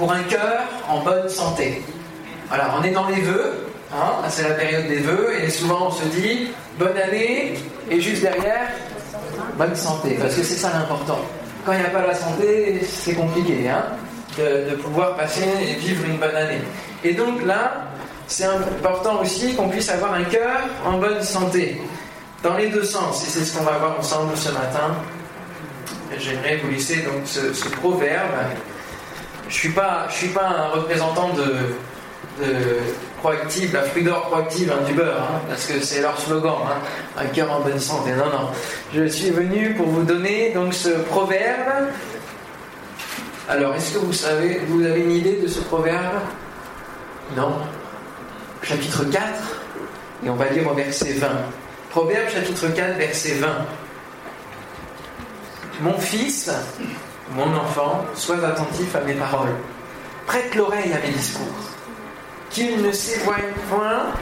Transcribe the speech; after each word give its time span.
pour 0.00 0.10
un 0.12 0.22
cœur 0.22 0.62
en 0.88 1.00
bonne 1.00 1.28
santé. 1.28 1.82
Voilà, 2.48 2.74
on 2.80 2.82
est 2.82 2.90
dans 2.90 3.06
les 3.06 3.20
vœux, 3.20 3.66
hein, 3.92 4.14
c'est 4.30 4.48
la 4.48 4.54
période 4.54 4.88
des 4.88 5.00
vœux, 5.00 5.30
et 5.44 5.50
souvent 5.50 5.88
on 5.88 5.90
se 5.90 6.04
dit 6.06 6.48
bonne 6.78 6.96
année, 6.96 7.58
et 7.90 8.00
juste 8.00 8.22
derrière, 8.22 8.68
bonne 9.58 9.76
santé, 9.76 10.16
parce 10.18 10.34
que 10.34 10.42
c'est 10.42 10.56
ça 10.56 10.70
l'important. 10.72 11.20
Quand 11.66 11.72
il 11.72 11.80
n'y 11.80 11.84
a 11.84 11.90
pas 11.90 12.06
la 12.06 12.14
santé, 12.14 12.80
c'est 12.88 13.12
compliqué 13.12 13.68
hein, 13.68 13.84
de, 14.38 14.74
pouvoir 14.76 15.16
passer 15.16 15.44
et 15.68 15.74
vivre 15.74 16.06
une 16.06 16.16
bonne 16.16 16.34
année. 16.34 16.62
Et 17.04 17.12
donc 17.12 17.44
là, 17.44 17.84
c'est 18.26 18.46
important 18.46 19.20
aussi 19.20 19.54
qu'on 19.54 19.68
puisse 19.68 19.90
avoir 19.90 20.14
un 20.14 20.24
cœur 20.24 20.60
en 20.86 20.96
bonne 20.96 21.22
santé, 21.22 21.78
dans 22.42 22.56
les 22.56 22.68
deux 22.68 22.84
sens, 22.84 23.22
et 23.26 23.30
c'est 23.30 23.44
ce 23.44 23.58
qu'on 23.58 23.64
va 23.64 23.76
voir 23.76 23.98
ensemble 23.98 24.34
ce 24.34 24.50
matin. 24.50 24.96
J'aimerais 26.18 26.56
vous 26.56 26.70
laisser 26.70 27.02
donc 27.02 27.26
ce 27.26 27.68
proverbe. 27.68 28.32
Je 29.50 29.54
suis, 29.54 29.70
pas, 29.70 30.06
je 30.08 30.14
suis 30.14 30.28
pas 30.28 30.46
un 30.46 30.68
représentant 30.68 31.30
de, 31.30 31.42
de 32.40 32.54
proactive, 33.18 33.74
la 33.74 33.82
fruit 33.82 34.04
d'or 34.04 34.28
proactive 34.28 34.72
hein, 34.72 34.84
du 34.86 34.94
beurre, 34.94 35.22
hein, 35.22 35.40
parce 35.48 35.66
que 35.66 35.80
c'est 35.80 36.00
leur 36.00 36.18
slogan, 36.20 36.54
hein, 36.66 36.78
un 37.18 37.26
cœur 37.26 37.50
en 37.52 37.60
bonne 37.60 37.80
santé. 37.80 38.12
Non, 38.12 38.26
non. 38.26 38.50
Je 38.94 39.06
suis 39.06 39.30
venu 39.30 39.74
pour 39.74 39.88
vous 39.88 40.04
donner 40.04 40.52
donc 40.52 40.72
ce 40.72 40.90
proverbe. 40.90 41.88
Alors, 43.48 43.74
est-ce 43.74 43.94
que 43.94 43.98
vous 43.98 44.12
savez, 44.12 44.60
vous 44.68 44.84
avez 44.86 45.00
une 45.00 45.10
idée 45.10 45.40
de 45.42 45.48
ce 45.48 45.58
proverbe? 45.58 46.20
Non. 47.36 47.56
Chapitre 48.62 49.02
4, 49.04 49.22
et 50.24 50.30
on 50.30 50.36
va 50.36 50.48
lire 50.50 50.70
au 50.70 50.74
verset 50.74 51.14
20. 51.14 51.28
Proverbe 51.90 52.28
chapitre 52.28 52.68
4, 52.68 52.98
verset 52.98 53.34
20. 53.34 53.48
Mon 55.80 55.98
fils, 55.98 56.50
mon 57.34 57.54
enfant, 57.56 58.04
sois 58.14 58.44
attentif 58.44 58.94
à 58.96 59.00
mes 59.00 59.14
paroles. 59.14 59.54
Prête 60.26 60.54
l'oreille 60.54 60.92
à 60.92 61.06
mes 61.06 61.12
discours. 61.12 61.46
Qu'il 62.50 62.82
ne 62.82 62.92
s'éloigne 62.92 63.52
point 63.68 64.12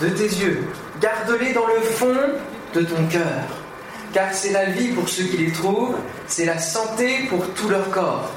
de 0.00 0.08
tes 0.08 0.24
yeux. 0.24 0.68
Garde-les 1.00 1.52
dans 1.52 1.66
le 1.66 1.80
fond 1.80 2.16
de 2.74 2.82
ton 2.82 3.06
cœur. 3.10 3.42
Car 4.12 4.32
c'est 4.32 4.52
la 4.52 4.66
vie 4.66 4.88
pour 4.88 5.08
ceux 5.08 5.24
qui 5.24 5.36
les 5.36 5.52
trouvent, 5.52 5.96
c'est 6.26 6.46
la 6.46 6.58
santé 6.58 7.26
pour 7.28 7.46
tout 7.54 7.68
leur 7.68 7.90
corps. 7.90 8.30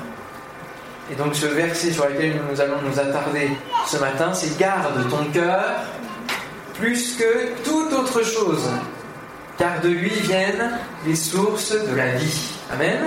Et 1.12 1.16
donc 1.16 1.36
ce 1.36 1.46
verset 1.46 1.92
sur 1.92 2.08
lequel 2.08 2.40
nous 2.50 2.62
allons 2.62 2.82
nous 2.82 3.00
attarder 3.00 3.52
ce 3.86 3.98
matin, 3.98 4.34
c'est 4.34 4.58
garde 4.58 5.10
ton 5.10 5.26
cœur 5.32 5.64
plus 6.74 7.16
que 7.16 7.64
toute 7.64 7.94
autre 7.94 8.24
chose, 8.24 8.70
car 9.58 9.82
de 9.82 9.90
lui 9.90 10.10
viennent 10.10 10.72
les 11.06 11.16
sources 11.16 11.74
de 11.74 11.96
la 11.96 12.16
vie. 12.16 12.54
Amen. 12.74 13.02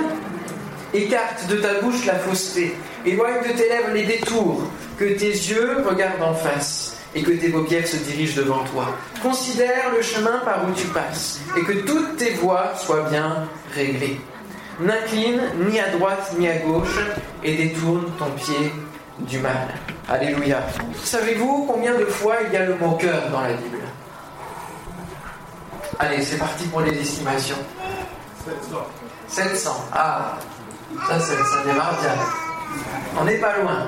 Écarte 0.94 1.48
de 1.48 1.56
ta 1.56 1.80
bouche 1.80 2.06
la 2.06 2.14
fausseté, 2.14 2.72
éloigne 3.04 3.42
de 3.42 3.52
tes 3.58 3.68
lèvres 3.68 3.92
les 3.92 4.04
détours, 4.04 4.62
que 4.96 5.04
tes 5.04 5.30
yeux 5.30 5.82
regardent 5.84 6.22
en 6.22 6.34
face 6.34 6.96
et 7.16 7.22
que 7.22 7.32
tes 7.32 7.48
paupières 7.48 7.86
se 7.86 7.96
dirigent 7.96 8.36
devant 8.36 8.62
toi. 8.64 8.86
Considère 9.20 9.90
le 9.92 10.02
chemin 10.02 10.38
par 10.44 10.64
où 10.68 10.72
tu 10.72 10.86
passes 10.86 11.40
et 11.56 11.62
que 11.62 11.72
toutes 11.72 12.16
tes 12.16 12.30
voies 12.34 12.74
soient 12.76 13.08
bien 13.10 13.48
réglées. 13.74 14.20
N'incline 14.80 15.40
ni 15.68 15.80
à 15.80 15.88
droite 15.88 16.32
ni 16.38 16.48
à 16.48 16.58
gauche 16.58 17.00
et 17.42 17.56
détourne 17.56 18.04
ton 18.16 18.30
pied 18.30 18.72
du 19.18 19.40
mal. 19.40 19.74
Alléluia. 20.08 20.60
Savez-vous 21.02 21.66
combien 21.72 21.98
de 21.98 22.04
fois 22.04 22.36
il 22.46 22.52
y 22.52 22.56
a 22.56 22.66
le 22.66 22.76
mot 22.76 22.92
cœur 22.92 23.30
dans 23.32 23.40
la 23.40 23.54
Bible? 23.54 23.78
Allez, 25.98 26.22
c'est 26.22 26.38
parti 26.38 26.66
pour 26.68 26.82
les 26.82 27.00
estimations. 27.00 27.56
700. 28.44 28.76
700. 29.28 29.70
Ah, 29.92 30.38
ça, 31.08 31.20
ça 31.20 31.62
démarre 31.64 31.98
bien. 32.00 32.12
On 33.20 33.24
n'est 33.24 33.38
pas 33.38 33.58
loin. 33.58 33.86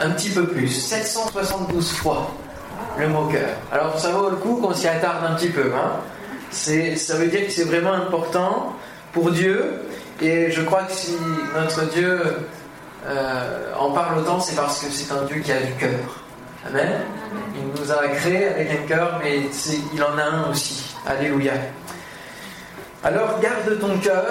Un 0.00 0.10
petit 0.10 0.30
peu 0.30 0.46
plus. 0.46 0.68
772 0.68 1.92
fois 1.92 2.30
le 2.98 3.08
mot 3.08 3.26
cœur. 3.26 3.48
Alors 3.72 3.98
ça 3.98 4.10
vaut 4.10 4.30
le 4.30 4.36
coup 4.36 4.56
qu'on 4.56 4.74
s'y 4.74 4.88
attarde 4.88 5.24
un 5.24 5.34
petit 5.34 5.50
peu. 5.50 5.72
Hein 5.74 6.00
ça 6.50 7.16
veut 7.16 7.26
dire 7.26 7.46
que 7.46 7.52
c'est 7.52 7.64
vraiment 7.64 7.92
important 7.92 8.74
pour 9.12 9.30
Dieu. 9.30 9.82
Et 10.20 10.50
je 10.50 10.62
crois 10.62 10.84
que 10.84 10.92
si 10.92 11.16
notre 11.54 11.90
Dieu 11.90 12.20
euh, 13.06 13.72
en 13.78 13.90
parle 13.90 14.18
autant, 14.18 14.40
c'est 14.40 14.56
parce 14.56 14.78
que 14.80 14.90
c'est 14.90 15.12
un 15.12 15.24
Dieu 15.24 15.40
qui 15.40 15.52
a 15.52 15.60
du 15.60 15.72
cœur. 15.74 16.24
Amen. 16.66 17.00
Il 17.54 17.80
nous 17.80 17.92
a 17.92 18.08
créés 18.08 18.48
avec 18.48 18.70
un 18.70 18.86
cœur, 18.86 19.20
mais 19.22 19.42
il 19.94 20.02
en 20.02 20.18
a 20.18 20.22
un 20.22 20.50
aussi. 20.50 20.94
Alléluia. 21.06 21.52
Alors 23.04 23.38
garde 23.40 23.78
ton 23.78 23.98
cœur, 23.98 24.24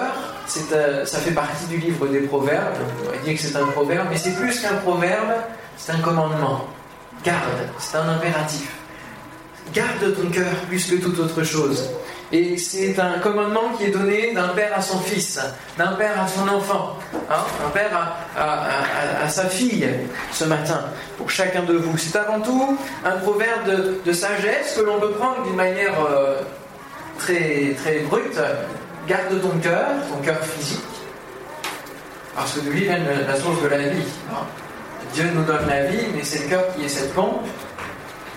euh, 0.72 1.04
ça 1.04 1.18
fait 1.18 1.32
partie 1.32 1.66
du 1.66 1.78
livre 1.78 2.06
des 2.08 2.20
proverbes. 2.20 2.74
On 3.06 3.24
dire 3.24 3.34
que 3.34 3.40
c'est 3.40 3.56
un 3.56 3.66
proverbe, 3.66 4.08
mais 4.10 4.18
c'est 4.18 4.34
plus 4.34 4.60
qu'un 4.60 4.74
proverbe, 4.74 5.32
c'est 5.76 5.92
un 5.92 6.00
commandement. 6.00 6.66
Garde, 7.24 7.68
c'est 7.78 7.96
un 7.96 8.08
impératif. 8.08 8.68
Garde 9.72 10.14
ton 10.14 10.28
cœur 10.30 10.52
plus 10.68 10.84
que 10.86 10.96
toute 10.96 11.18
autre 11.18 11.42
chose. 11.42 11.90
Et 12.32 12.58
c'est 12.58 12.98
un 12.98 13.18
commandement 13.20 13.70
qui 13.78 13.84
est 13.84 13.90
donné 13.90 14.32
d'un 14.32 14.48
père 14.48 14.76
à 14.76 14.82
son 14.82 14.98
fils, 14.98 15.40
d'un 15.78 15.92
père 15.92 16.20
à 16.20 16.26
son 16.26 16.48
enfant, 16.48 16.98
hein, 17.30 17.44
un 17.64 17.70
père 17.70 18.16
à, 18.36 19.28
sa 19.28 19.44
fille 19.44 19.88
ce 20.32 20.44
matin, 20.44 20.86
pour 21.18 21.30
chacun 21.30 21.62
de 21.62 21.74
vous. 21.74 21.96
C'est 21.96 22.16
avant 22.16 22.40
tout 22.40 22.76
un 23.04 23.16
proverbe 23.18 24.02
de, 24.04 24.12
sagesse 24.12 24.74
que 24.76 24.82
l'on 24.82 24.98
peut 24.98 25.12
prendre 25.12 25.44
d'une 25.44 25.54
manière 25.54 25.94
euh, 26.10 26.40
très, 27.18 27.74
très 27.76 28.00
brute. 28.00 28.38
Garde 29.06 29.40
ton 29.40 29.58
cœur, 29.58 29.86
ton 30.10 30.20
cœur 30.24 30.38
physique, 30.42 30.80
parce 32.34 32.54
que 32.54 32.60
de 32.60 32.70
lui 32.70 32.84
vient 32.84 32.98
la 32.98 33.36
source 33.36 33.62
de 33.62 33.68
la 33.68 33.78
vie. 33.78 34.02
Hein. 34.32 34.44
Dieu 35.14 35.30
nous 35.32 35.44
donne 35.44 35.66
la 35.68 35.84
vie, 35.84 36.06
mais 36.14 36.24
c'est 36.24 36.44
le 36.44 36.48
cœur 36.48 36.64
qui 36.74 36.84
est 36.84 36.88
cette 36.88 37.14
pompe 37.14 37.46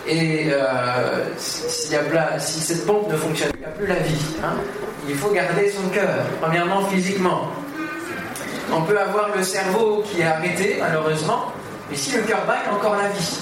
et 0.07 0.47
euh, 0.51 1.25
si, 1.37 2.61
cette 2.61 2.85
pompe 2.85 3.11
ne 3.11 3.17
fonctionne, 3.17 3.51
il 3.55 3.59
n'y 3.59 3.65
a 3.65 3.69
plus 3.69 3.87
la 3.87 3.99
vie. 3.99 4.25
Hein. 4.43 4.53
Il 5.07 5.15
faut 5.15 5.29
garder 5.29 5.69
son 5.69 5.87
cœur, 5.89 6.25
premièrement 6.41 6.81
physiquement. 6.85 7.49
On 8.71 8.81
peut 8.81 8.99
avoir 8.99 9.35
le 9.35 9.43
cerveau 9.43 10.03
qui 10.05 10.21
est 10.21 10.25
arrêté, 10.25 10.77
malheureusement, 10.79 11.51
mais 11.89 11.95
si 11.95 12.15
le 12.15 12.23
cœur 12.23 12.45
bat, 12.45 12.59
encore 12.73 12.95
la 12.95 13.09
vie. 13.09 13.39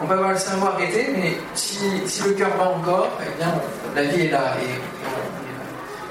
On 0.00 0.06
peut 0.06 0.14
avoir 0.14 0.30
le 0.30 0.38
cerveau 0.38 0.66
arrêté, 0.66 1.08
mais 1.14 1.36
si, 1.54 1.78
le 2.24 2.32
cœur 2.32 2.56
bat 2.56 2.70
encore, 2.70 3.08
eh 3.20 3.36
bien, 3.36 3.54
la 3.94 4.02
vie 4.04 4.26
est 4.26 4.30
là. 4.30 4.54
Et, 4.62 4.80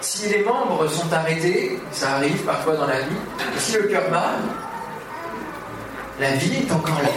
si 0.01 0.29
les 0.29 0.43
membres 0.43 0.87
sont 0.87 1.11
arrêtés, 1.11 1.79
ça 1.91 2.13
arrive 2.13 2.43
parfois 2.43 2.75
dans 2.75 2.87
la 2.87 3.01
vie, 3.01 3.17
si 3.57 3.73
le 3.73 3.83
cœur 3.83 4.09
bat, 4.11 4.31
la 6.19 6.31
vie 6.31 6.57
est 6.57 6.71
encore 6.71 7.01
là. 7.01 7.09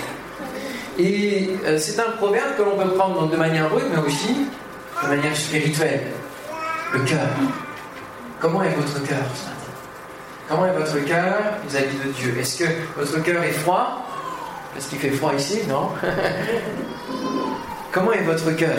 Et 0.99 1.51
euh, 1.65 1.79
c'est 1.79 2.01
un 2.01 2.11
proverbe 2.13 2.57
que 2.57 2.63
l'on 2.63 2.77
peut 2.77 2.95
prendre 2.95 3.29
de 3.29 3.37
manière 3.37 3.69
brute, 3.69 3.85
mais 3.91 4.01
aussi 4.01 4.47
de 5.03 5.09
manière 5.09 5.37
spirituelle. 5.37 6.03
Le 6.93 7.01
cœur. 7.01 7.29
Comment 8.41 8.63
est 8.63 8.71
votre 8.71 9.03
cœur 9.05 9.19
ce 9.35 9.45
matin 9.45 9.63
Comment 10.49 10.67
est 10.67 10.73
votre 10.73 10.99
cœur 11.05 11.35
vis-à-vis 11.67 11.99
de 11.99 12.13
Dieu? 12.13 12.37
Est-ce 12.39 12.59
que 12.59 12.71
votre 12.97 13.23
cœur 13.23 13.43
est 13.43 13.53
froid? 13.53 14.05
Est-ce 14.77 14.89
qu'il 14.89 14.99
fait 14.99 15.11
froid 15.11 15.35
ici 15.35 15.61
Non? 15.69 15.91
Comment 17.93 18.13
est 18.13 18.23
votre 18.23 18.51
cœur? 18.53 18.77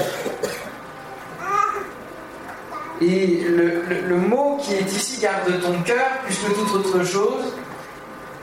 Et 3.01 3.43
le, 3.47 3.83
le, 4.07 4.15
mot 4.15 4.57
qui 4.61 4.75
est 4.75 4.91
ici, 4.91 5.19
garde 5.21 5.61
ton 5.61 5.81
cœur, 5.81 6.05
plus 6.25 6.37
que 6.37 6.53
toute 6.53 6.73
autre 6.73 7.03
chose, 7.03 7.53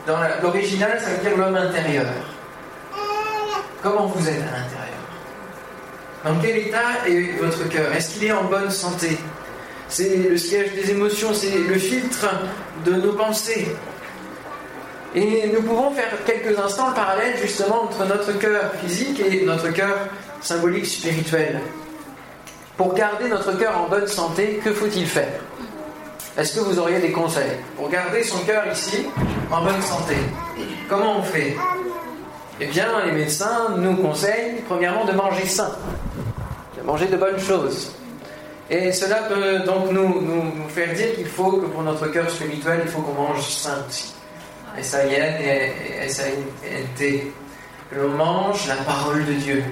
dans 0.05 0.17
l'original, 0.43 0.99
ça 0.99 1.09
veut 1.09 1.27
dire 1.27 1.37
l'homme 1.37 1.55
intérieur. 1.55 2.05
Comment 3.81 4.05
vous 4.07 4.27
êtes 4.27 4.41
à 4.41 4.59
l'intérieur? 4.59 4.81
Dans 6.23 6.35
quel 6.39 6.57
état 6.57 7.07
est 7.07 7.37
votre 7.39 7.67
cœur? 7.69 7.91
Est-ce 7.93 8.13
qu'il 8.13 8.25
est 8.25 8.31
en 8.31 8.43
bonne 8.43 8.69
santé? 8.69 9.17
C'est 9.89 10.15
le 10.15 10.37
siège 10.37 10.73
des 10.73 10.91
émotions, 10.91 11.33
c'est 11.33 11.57
le 11.57 11.77
filtre 11.77 12.27
de 12.85 12.93
nos 12.93 13.13
pensées. 13.13 13.75
Et 15.13 15.51
nous 15.53 15.61
pouvons 15.61 15.91
faire 15.91 16.09
quelques 16.25 16.57
instants 16.57 16.89
le 16.89 16.95
parallèle 16.95 17.35
justement 17.37 17.83
entre 17.83 18.05
notre 18.05 18.31
cœur 18.39 18.71
physique 18.81 19.19
et 19.19 19.43
notre 19.43 19.69
cœur 19.69 19.97
symbolique 20.39 20.85
spirituel. 20.85 21.59
Pour 22.77 22.93
garder 22.93 23.27
notre 23.27 23.57
cœur 23.57 23.77
en 23.77 23.89
bonne 23.89 24.07
santé, 24.07 24.61
que 24.63 24.71
faut-il 24.71 25.05
faire? 25.05 25.39
Est-ce 26.37 26.55
que 26.55 26.61
vous 26.61 26.79
auriez 26.79 26.99
des 26.99 27.11
conseils? 27.11 27.57
Pour 27.75 27.89
garder 27.89 28.23
son 28.23 28.39
cœur 28.39 28.63
ici 28.71 29.05
en 29.51 29.63
bonne 29.63 29.81
santé, 29.81 30.15
comment 30.87 31.19
on 31.19 31.23
fait? 31.23 31.57
Eh 32.61 32.67
bien, 32.67 32.87
les 33.05 33.11
médecins 33.11 33.75
nous 33.77 33.97
conseillent 33.97 34.61
premièrement 34.67 35.03
de 35.03 35.11
manger 35.11 35.45
sain, 35.45 35.75
de 36.77 36.83
manger 36.85 37.07
de 37.07 37.17
bonnes 37.17 37.39
choses. 37.39 37.91
Et 38.69 38.93
cela 38.93 39.23
peut 39.23 39.59
donc 39.65 39.91
nous, 39.91 40.21
nous, 40.21 40.69
faire 40.69 40.93
dire 40.93 41.13
qu'il 41.15 41.27
faut 41.27 41.51
que 41.51 41.65
pour 41.65 41.83
notre 41.83 42.07
cœur 42.07 42.29
spirituel, 42.29 42.83
il 42.85 42.89
faut 42.89 43.01
qu'on 43.01 43.21
mange 43.21 43.41
sain 43.41 43.83
aussi. 43.89 44.13
S-A-I-N 44.77 45.35
et 45.41 46.05
S-A-I-N-T. 46.05 47.33
Que 47.89 47.95
l'on 47.99 48.09
mange 48.09 48.67
la 48.67 48.75
parole 48.75 49.25
de 49.25 49.33
Dieu. 49.33 49.63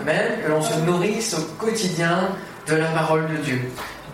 Amen. 0.00 0.38
Que 0.44 0.50
l'on 0.50 0.62
se 0.62 0.74
nourrisse 0.80 1.34
au 1.34 1.42
quotidien 1.58 2.30
de 2.66 2.76
la 2.76 2.86
parole 2.86 3.26
de 3.28 3.36
Dieu. 3.36 3.60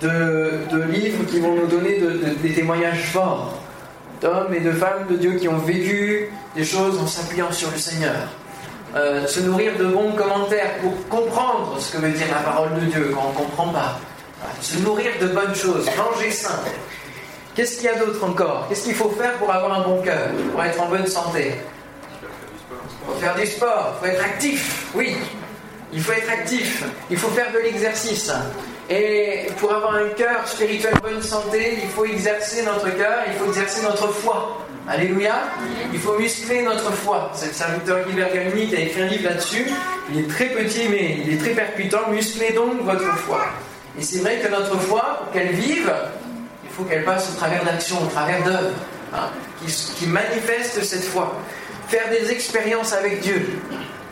De, 0.00 0.82
livres 0.90 1.24
qui 1.26 1.40
vont 1.40 1.54
nous 1.54 1.66
donner 1.66 2.00
des 2.42 2.52
témoignages 2.52 3.04
forts 3.04 3.58
d'hommes 4.20 4.52
et 4.54 4.60
de 4.60 4.72
femmes 4.72 5.06
de 5.08 5.16
Dieu 5.16 5.34
qui 5.34 5.48
ont 5.48 5.58
vécu 5.58 6.28
des 6.54 6.64
choses 6.64 6.98
en 6.98 7.06
s'appuyant 7.06 7.50
sur 7.52 7.70
le 7.70 7.78
Seigneur. 7.78 8.28
Euh, 8.94 9.26
se 9.26 9.40
nourrir 9.40 9.76
de 9.78 9.86
bons 9.86 10.12
commentaires 10.12 10.78
pour 10.80 11.08
comprendre 11.08 11.76
ce 11.80 11.92
que 11.92 11.98
veut 11.98 12.12
dire 12.12 12.26
la 12.30 12.42
parole 12.42 12.74
de 12.74 12.86
Dieu 12.86 13.10
quand 13.12 13.26
on 13.26 13.30
ne 13.30 13.46
comprend 13.46 13.68
pas. 13.68 13.98
Se 14.60 14.78
nourrir 14.78 15.10
de 15.20 15.28
bonnes 15.28 15.54
choses, 15.54 15.88
manger 15.96 16.30
sain. 16.30 16.60
Qu'est-ce 17.54 17.76
qu'il 17.76 17.84
y 17.84 17.88
a 17.88 17.94
d'autre 17.94 18.22
encore? 18.24 18.66
Qu'est-ce 18.68 18.84
qu'il 18.84 18.94
faut 18.94 19.10
faire 19.10 19.34
pour 19.34 19.50
avoir 19.52 19.80
un 19.80 19.82
bon 19.88 20.02
cœur, 20.02 20.28
pour 20.52 20.62
être 20.64 20.80
en 20.80 20.88
bonne 20.88 21.06
santé? 21.06 21.52
Faire 23.20 23.34
du 23.36 23.46
sport, 23.46 23.94
il 23.94 24.06
faut 24.06 24.12
être 24.12 24.24
actif, 24.24 24.86
oui. 24.94 25.16
Il 25.92 26.02
faut 26.02 26.12
être 26.12 26.30
actif, 26.30 26.82
il 27.10 27.16
faut 27.16 27.28
faire 27.28 27.52
de 27.52 27.58
l'exercice. 27.58 28.32
Et 28.90 29.46
pour 29.58 29.72
avoir 29.72 29.94
un 29.94 30.08
cœur 30.08 30.46
spirituel 30.48 30.94
en 30.96 31.08
bonne 31.08 31.22
santé, 31.22 31.78
il 31.82 31.88
faut 31.90 32.04
exercer 32.04 32.64
notre 32.64 32.90
cœur, 32.96 33.22
il 33.28 33.34
faut 33.34 33.46
exercer 33.46 33.82
notre 33.82 34.08
foi. 34.08 34.58
Alléluia. 34.86 35.34
Il 35.92 35.98
faut 35.98 36.18
muscler 36.18 36.62
notre 36.62 36.92
foi. 36.92 37.30
C'est 37.34 37.46
le 37.46 37.52
serviteur 37.52 38.06
Guy 38.06 38.12
Bergamini 38.12 38.68
qui 38.68 38.76
a 38.76 38.80
écrit 38.80 39.02
un 39.02 39.06
livre 39.06 39.30
là-dessus. 39.30 39.66
Il 40.12 40.20
est 40.20 40.28
très 40.28 40.46
petit, 40.46 40.88
mais 40.90 41.18
il 41.24 41.32
est 41.32 41.38
très 41.38 41.50
percutant. 41.50 42.10
Musclez 42.10 42.52
donc 42.52 42.82
votre 42.82 43.16
foi. 43.18 43.46
Et 43.98 44.02
c'est 44.02 44.18
vrai 44.18 44.38
que 44.40 44.48
notre 44.48 44.78
foi, 44.78 45.20
pour 45.22 45.32
qu'elle 45.32 45.52
vive, 45.52 45.90
il 46.74 46.82
faut 46.82 46.90
qu'elle 46.90 47.04
passe 47.04 47.30
au 47.30 47.36
travers 47.36 47.64
d'actions, 47.64 48.02
au 48.02 48.06
travers 48.06 48.42
d'œuvres, 48.42 48.74
hein, 49.14 49.28
qui, 49.64 50.06
manifestent 50.06 50.82
cette 50.82 51.04
foi. 51.04 51.38
Faire 51.86 52.10
des 52.10 52.32
expériences 52.32 52.92
avec 52.92 53.20
Dieu. 53.20 53.60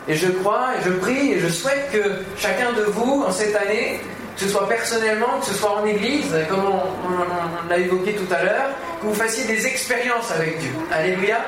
Et 0.07 0.15
je 0.15 0.27
crois, 0.27 0.69
et 0.79 0.83
je 0.85 0.91
prie, 0.91 1.33
et 1.33 1.39
je 1.39 1.49
souhaite 1.49 1.91
que 1.91 2.21
chacun 2.37 2.71
de 2.71 2.83
vous, 2.83 3.25
en 3.27 3.31
cette 3.31 3.55
année, 3.55 3.99
que 4.35 4.43
ce 4.43 4.47
soit 4.47 4.69
personnellement, 4.69 5.39
que 5.41 5.47
ce 5.47 5.53
soit 5.55 5.77
en 5.81 5.85
église, 5.85 6.33
comme 6.49 6.63
on, 6.65 7.69
l'a 7.69 7.77
évoqué 7.77 8.13
tout 8.13 8.33
à 8.33 8.43
l'heure, 8.43 8.69
que 9.01 9.07
vous 9.07 9.13
fassiez 9.13 9.43
des 9.43 9.67
expériences 9.67 10.31
avec 10.31 10.59
Dieu. 10.59 10.71
Alléluia. 10.91 11.39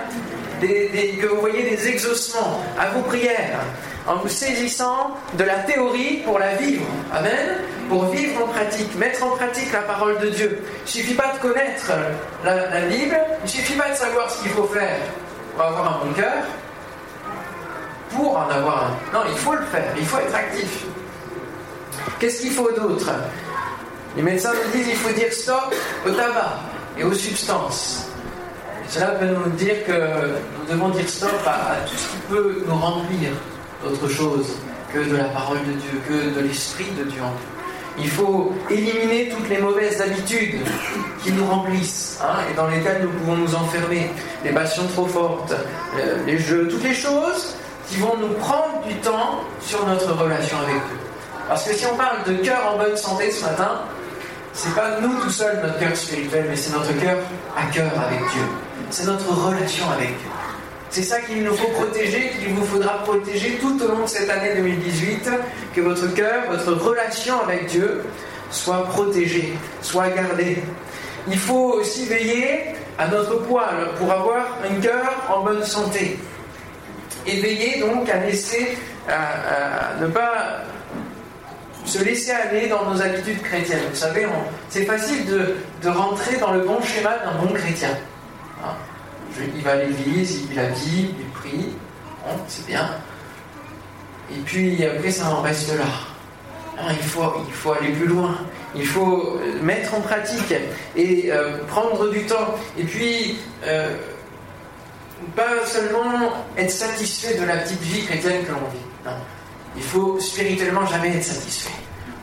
Que 0.61 1.27
vous 1.27 1.41
voyez 1.41 1.63
des 1.63 1.87
exaucements 1.87 2.61
à 2.79 2.89
vos 2.89 3.01
prières, 3.01 3.59
en 4.07 4.17
vous 4.17 4.29
saisissant 4.29 5.15
de 5.33 5.43
la 5.43 5.55
théorie 5.59 6.21
pour 6.25 6.39
la 6.39 6.55
vivre. 6.55 6.85
Amen. 7.13 7.59
Pour 7.89 8.05
vivre 8.05 8.43
en 8.43 8.47
pratique, 8.47 8.95
mettre 8.95 9.23
en 9.23 9.31
pratique 9.31 9.71
la 9.71 9.81
parole 9.81 10.17
de 10.19 10.29
Dieu. 10.29 10.59
Il 10.63 10.83
ne 10.85 10.87
suffit 10.87 11.13
pas 11.13 11.33
de 11.33 11.39
connaître 11.39 11.91
la, 12.43 12.55
la 12.69 12.81
Bible, 12.87 13.15
il 13.41 13.43
ne 13.43 13.47
suffit 13.49 13.75
pas 13.75 13.89
de 13.89 13.95
savoir 13.95 14.29
ce 14.29 14.41
qu'il 14.41 14.51
faut 14.51 14.65
faire 14.65 14.97
pour 15.55 15.63
avoir 15.65 16.01
un 16.01 16.05
bon 16.05 16.13
cœur, 16.13 16.43
pour 18.11 18.37
en 18.37 18.49
avoir 18.49 18.85
un. 18.85 19.13
Non, 19.13 19.23
il 19.29 19.37
faut 19.37 19.53
le 19.53 19.65
faire, 19.65 19.93
il 19.97 20.05
faut 20.05 20.17
être 20.17 20.35
actif. 20.35 20.85
Qu'est-ce 22.19 22.41
qu'il 22.41 22.51
faut 22.51 22.71
d'autre? 22.71 23.11
Les 24.15 24.23
médecins 24.23 24.53
nous 24.53 24.71
disent 24.71 24.87
qu'il 24.87 24.97
faut 24.97 25.13
dire 25.13 25.31
stop 25.31 25.75
au 26.07 26.11
tabac 26.11 26.59
et 26.97 27.03
aux 27.03 27.13
substances. 27.13 28.07
Cela 28.87 29.11
veut 29.15 29.35
nous 29.35 29.49
dire 29.51 29.83
que 29.85 29.91
nous 29.91 30.73
devons 30.73 30.89
dire 30.89 31.07
stop 31.09 31.31
à, 31.45 31.77
tout 31.85 31.95
ce 31.95 32.07
qui 32.09 32.17
peut 32.29 32.63
nous 32.67 32.75
remplir 32.75 33.29
d'autre 33.83 34.07
chose 34.07 34.55
que 34.93 34.99
de 34.99 35.17
la 35.17 35.25
parole 35.25 35.59
de 35.59 35.73
Dieu, 35.73 36.01
que 36.07 36.39
de 36.39 36.47
l'Esprit 36.47 36.87
de 36.97 37.03
Dieu 37.03 37.21
en. 37.21 37.33
Il 37.97 38.09
faut 38.09 38.53
éliminer 38.69 39.29
toutes 39.29 39.47
les 39.49 39.57
mauvaises 39.57 40.01
habitudes 40.01 40.61
qui 41.23 41.31
nous 41.31 41.45
remplissent 41.45 42.19
hein, 42.21 42.39
et 42.51 42.53
dans 42.53 42.67
lesquelles 42.67 43.03
nous 43.03 43.09
pouvons 43.09 43.37
nous 43.37 43.55
enfermer. 43.55 44.11
Les 44.43 44.51
passions 44.51 44.85
trop 44.87 45.05
fortes, 45.05 45.53
euh, 45.97 46.17
les 46.25 46.37
jeux, 46.37 46.67
toutes 46.67 46.83
les 46.83 46.93
choses 46.93 47.55
qui 47.87 47.97
vont 47.97 48.17
nous 48.17 48.33
prendre 48.33 48.83
du 48.85 48.95
temps 48.95 49.39
sur 49.61 49.85
notre 49.87 50.11
relation 50.11 50.57
avec 50.57 50.75
Dieu. 50.75 50.99
Parce 51.47 51.63
que 51.63 51.73
si 51.73 51.85
on 51.85 51.95
parle 51.95 52.23
de 52.27 52.33
cœur 52.43 52.73
en 52.73 52.77
bonne 52.77 52.97
santé 52.97 53.31
ce 53.31 53.45
matin, 53.45 53.81
c'est 54.51 54.73
pas 54.73 54.99
nous 54.99 55.21
tout 55.21 55.29
seuls 55.29 55.59
notre 55.63 55.79
cœur 55.79 55.95
spirituel, 55.95 56.47
mais 56.49 56.55
c'est 56.55 56.73
notre 56.73 56.93
cœur 56.99 57.17
à 57.55 57.71
cœur 57.71 57.91
avec 57.97 58.19
Dieu. 58.19 58.43
C'est 58.97 59.07
notre 59.07 59.27
relation 59.27 59.89
avec 59.91 60.07
Dieu. 60.07 60.29
C'est 60.89 61.03
ça 61.03 61.19
qu'il 61.19 61.43
nous 61.43 61.53
faut 61.53 61.67
protéger, 61.67 62.31
qu'il 62.39 62.53
vous 62.53 62.63
faudra 62.63 63.03
protéger 63.03 63.57
tout 63.59 63.77
au 63.83 63.89
long 63.89 64.03
de 64.03 64.07
cette 64.07 64.29
année 64.29 64.53
2018, 64.55 65.29
que 65.75 65.81
votre 65.81 66.13
cœur, 66.13 66.49
votre 66.49 66.71
relation 66.71 67.41
avec 67.41 67.65
Dieu 67.65 68.03
soit 68.51 68.85
protégée, 68.85 69.51
soit 69.81 70.07
gardée. 70.11 70.63
Il 71.27 71.37
faut 71.37 71.73
aussi 71.73 72.05
veiller 72.05 72.67
à 72.97 73.09
notre 73.09 73.39
poil 73.39 73.89
pour 73.97 74.09
avoir 74.09 74.59
un 74.63 74.79
cœur 74.79 75.11
en 75.29 75.43
bonne 75.43 75.65
santé. 75.65 76.17
Et 77.27 77.41
veiller 77.41 77.81
donc 77.81 78.09
à 78.09 78.19
ne 79.99 80.07
pas 80.07 80.61
se 81.83 82.01
laisser 82.01 82.31
aller 82.31 82.69
dans 82.69 82.89
nos 82.89 83.01
habitudes 83.01 83.41
chrétiennes. 83.41 83.83
Vous 83.89 83.97
savez, 83.97 84.25
c'est 84.69 84.85
facile 84.85 85.25
de, 85.25 85.89
rentrer 85.89 86.37
dans 86.37 86.53
le 86.53 86.61
bon 86.61 86.81
schéma 86.81 87.17
d'un 87.25 87.45
bon 87.45 87.53
chrétien. 87.53 87.89
Hein. 88.63 88.75
il 89.37 89.61
va 89.61 89.71
à 89.71 89.75
l'église, 89.75 90.41
il 90.49 90.55
la 90.55 90.67
Bible, 90.67 91.13
il 91.19 91.29
prie, 91.33 91.75
c'est 92.47 92.65
bien. 92.65 92.89
Et 94.31 94.39
puis 94.45 94.83
après, 94.85 95.11
ça 95.11 95.29
en 95.29 95.41
reste 95.41 95.77
là. 95.77 95.85
Hein, 96.77 96.91
il, 96.91 97.07
faut, 97.07 97.21
il 97.47 97.53
faut 97.53 97.71
aller 97.71 97.91
plus 97.91 98.07
loin. 98.07 98.35
Il 98.75 98.85
faut 98.85 99.39
euh, 99.39 99.61
mettre 99.61 99.93
en 99.93 100.01
pratique 100.01 100.53
et 100.95 101.31
euh, 101.31 101.59
prendre 101.67 102.09
du 102.09 102.25
temps. 102.25 102.55
Et 102.77 102.83
puis, 102.83 103.37
euh, 103.65 103.95
pas 105.35 105.65
seulement 105.65 106.33
être 106.57 106.71
satisfait 106.71 107.35
de 107.39 107.45
la 107.45 107.57
petite 107.57 107.81
vie 107.81 108.05
chrétienne 108.05 108.43
que 108.43 108.51
l'on 108.51 108.67
vit. 108.69 108.85
Non. 109.05 109.11
Il 109.77 109.83
faut 109.83 110.19
spirituellement 110.19 110.85
jamais 110.85 111.15
être 111.15 111.23
satisfait. 111.23 111.71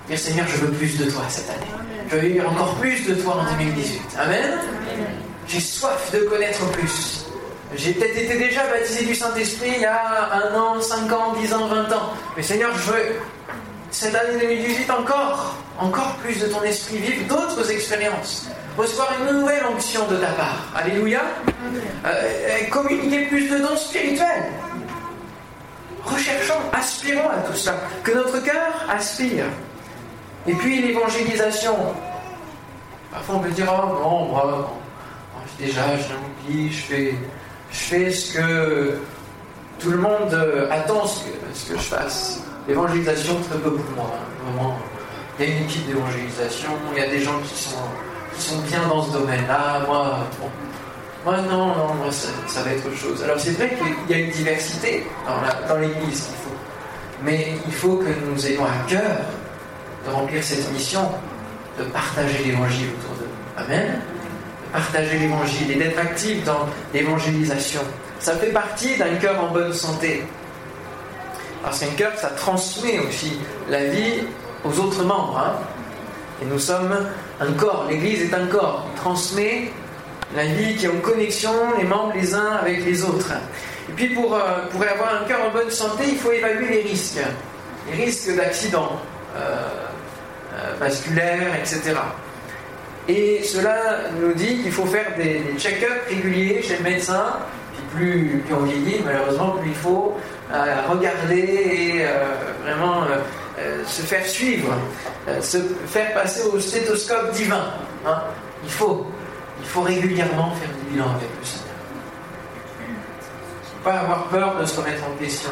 Dire 0.08 0.19
Seigneur, 0.19 0.46
je 0.49 0.56
veux 0.56 0.73
plus 0.73 0.99
de 0.99 1.11
toi 1.11 1.23
cette 1.29 1.49
année. 1.49 1.67
Je 2.11 2.17
veux 2.17 2.29
vivre 2.29 2.50
encore 2.50 2.75
plus 2.75 3.06
de 3.06 3.14
toi 3.14 3.37
en 3.37 3.56
2018. 3.56 4.00
Amen. 4.19 4.58
J'ai 5.47 5.61
soif 5.61 6.11
de 6.12 6.21
connaître 6.21 6.65
plus. 6.73 7.27
J'ai 7.75 7.93
peut-être 7.93 8.17
été 8.17 8.37
déjà 8.37 8.67
baptisé 8.67 9.05
du 9.05 9.15
Saint-Esprit 9.15 9.73
il 9.77 9.83
y 9.83 9.87
a 9.87 10.31
un 10.33 10.59
an, 10.59 10.81
cinq 10.81 11.11
ans, 11.12 11.33
dix 11.41 11.53
ans, 11.55 11.67
vingt 11.67 11.91
ans. 11.93 12.12
Mais 12.37 12.43
Seigneur, 12.43 12.71
je 12.77 12.93
veux 12.93 13.17
cette 13.91 14.15
année 14.15 14.39
2018 14.41 14.91
encore, 14.91 15.56
encore 15.79 16.17
plus 16.23 16.41
de 16.41 16.47
ton 16.47 16.62
esprit, 16.62 16.99
vivre 16.99 17.27
d'autres 17.29 17.71
expériences, 17.71 18.49
recevoir 18.77 19.15
une 19.21 19.41
nouvelle 19.41 19.65
onction 19.67 20.06
de 20.09 20.17
ta 20.17 20.29
part. 20.29 20.73
Alléluia. 20.75 21.21
Euh, 22.06 22.65
communiquer 22.71 23.27
plus 23.27 23.49
de 23.49 23.59
dons 23.59 23.77
spirituels 23.77 24.50
recherchons, 26.05 26.61
aspirons 26.73 27.29
à 27.29 27.39
tout 27.47 27.56
ça, 27.56 27.75
que 28.03 28.12
notre 28.12 28.43
cœur 28.43 28.73
aspire. 28.89 29.44
Et 30.47 30.55
puis 30.55 30.83
l'évangélisation. 30.83 31.77
Parfois 33.11 33.37
on 33.37 33.39
peut 33.41 33.50
dire, 33.50 33.67
oh 33.71 34.03
non, 34.03 34.25
moi, 34.27 34.73
déjà, 35.58 35.96
je 35.96 36.69
je 36.70 36.76
fais, 36.76 37.14
je 37.70 37.78
fais 37.78 38.10
ce 38.10 38.38
que 38.38 38.99
tout 39.78 39.91
le 39.91 39.98
monde 39.98 40.34
attend 40.70 41.06
ce 41.06 41.24
que, 41.72 41.77
je 41.77 41.82
fasse. 41.82 42.41
L'évangélisation, 42.69 43.41
très 43.48 43.58
peu 43.58 43.72
pour 43.72 43.96
moi. 43.96 44.12
Vraiment, 44.44 44.79
il 45.38 45.44
y 45.44 45.48
a 45.48 45.56
une 45.56 45.65
équipe 45.65 45.86
d'évangélisation, 45.86 46.70
il 46.93 46.98
y 46.98 47.05
a 47.05 47.08
des 47.08 47.20
gens 47.20 47.38
qui 47.41 47.62
sont, 47.62 47.88
qui 48.34 48.43
sont 48.43 48.58
bien 48.60 48.86
dans 48.88 49.03
ce 49.03 49.12
domaine-là. 49.12 49.82
Moi, 49.86 50.19
bon, 50.41 50.48
moi, 51.24 51.36
non, 51.50 51.67
non, 51.67 51.94
moi, 51.94 52.10
ça, 52.10 52.62
va 52.62 52.70
être 52.70 52.86
autre 52.86 52.96
chose. 52.96 53.22
Alors, 53.24 53.38
c'est 53.38 53.53
vrai 53.53 53.77
qu'il 53.77 54.17
y 54.17 54.20
a 54.20 54.24
une 54.24 54.31
diversité 54.31 55.06
dans 55.69 55.77
l'Église 55.77 56.27
qu'il 56.27 56.36
faut. 56.36 56.56
Mais 57.24 57.55
il 57.67 57.72
faut 57.72 57.96
que 57.96 58.10
nous 58.29 58.46
ayons 58.46 58.65
à 58.65 58.88
cœur 58.88 59.19
de 60.06 60.10
remplir 60.12 60.43
cette 60.43 60.70
mission, 60.72 61.08
de 61.79 61.84
partager 61.84 62.44
l'Évangile 62.44 62.88
autour 62.98 63.17
de 63.17 63.24
nous. 63.24 63.65
Amen. 63.65 64.00
Partager 64.72 65.19
l'Évangile 65.19 65.70
et 65.72 65.74
d'être 65.74 65.98
actif 65.98 66.44
dans 66.44 66.67
l'évangélisation. 66.94 67.81
Ça 68.19 68.36
fait 68.36 68.52
partie 68.52 68.96
d'un 68.96 69.17
cœur 69.17 69.43
en 69.44 69.52
bonne 69.52 69.72
santé. 69.72 70.22
Parce 71.62 71.81
qu'un 71.81 71.94
cœur, 71.96 72.12
ça 72.17 72.29
transmet 72.29 72.98
aussi 73.00 73.38
la 73.69 73.84
vie 73.84 74.24
aux 74.64 74.81
autres 74.81 75.05
membres. 75.05 75.38
Hein. 75.38 75.52
Et 76.43 76.46
nous 76.46 76.58
sommes 76.58 76.96
un 77.41 77.52
corps. 77.52 77.86
L'Église 77.88 78.22
est 78.22 78.34
un 78.34 78.46
corps. 78.46 78.86
Il 78.93 79.00
transmet 79.00 79.70
la 80.34 80.44
vie 80.44 80.76
qui 80.76 80.86
est 80.86 80.88
en 80.88 81.00
connexion, 81.00 81.52
les 81.79 81.84
membres 81.84 82.12
les 82.14 82.34
uns 82.34 82.56
avec 82.60 82.84
les 82.84 83.05
autres. 83.05 83.32
Et 83.88 83.93
puis 83.93 84.08
pour, 84.08 84.34
euh, 84.34 84.67
pour 84.70 84.82
avoir 84.82 85.22
un 85.22 85.24
cœur 85.26 85.41
en 85.46 85.52
bonne 85.52 85.70
santé, 85.70 86.05
il 86.08 86.17
faut 86.17 86.32
évaluer 86.32 86.69
les 86.69 86.82
risques. 86.82 87.20
Les 87.91 88.05
risques 88.05 88.34
d'accidents 88.34 89.00
euh, 89.36 89.56
euh, 90.55 90.74
vasculaires, 90.79 91.55
etc. 91.56 91.94
Et 93.09 93.43
cela 93.43 94.01
nous 94.21 94.32
dit 94.32 94.63
qu'il 94.63 94.73
faut 94.73 94.87
faire 94.87 95.17
des, 95.17 95.43
check-ups 95.59 96.09
réguliers 96.09 96.63
chez 96.63 96.77
le 96.77 96.85
médecin. 96.85 97.37
Puis 97.73 97.82
plus, 97.94 98.43
plus 98.47 98.55
on 98.55 98.63
vieillit, 98.63 99.03
malheureusement, 99.05 99.56
plus 99.61 99.71
il 99.71 99.75
faut 99.75 100.17
regarder 100.89 101.39
et 101.39 102.06
vraiment 102.63 103.05
se 103.87 104.03
faire 104.03 104.27
suivre, 104.27 104.73
se 105.41 105.59
faire 105.87 106.13
passer 106.15 106.43
au 106.47 106.61
stéthoscope 106.61 107.32
divin. 107.32 107.65
Hein. 108.06 108.23
Il 108.65 108.71
faut. 108.71 109.06
Il 109.61 109.67
faut 109.67 109.82
régulièrement 109.82 110.51
faire 110.56 110.69
du 110.69 110.91
bilan 110.91 111.11
avec 111.11 111.29
le 111.39 111.47
Seigneur. 111.47 111.69
Pas 113.85 114.01
avoir 114.01 114.25
peur 114.29 114.61
de 114.61 114.67
se 114.67 114.81
remettre 114.81 115.05
en 115.05 115.17
question. 115.17 115.51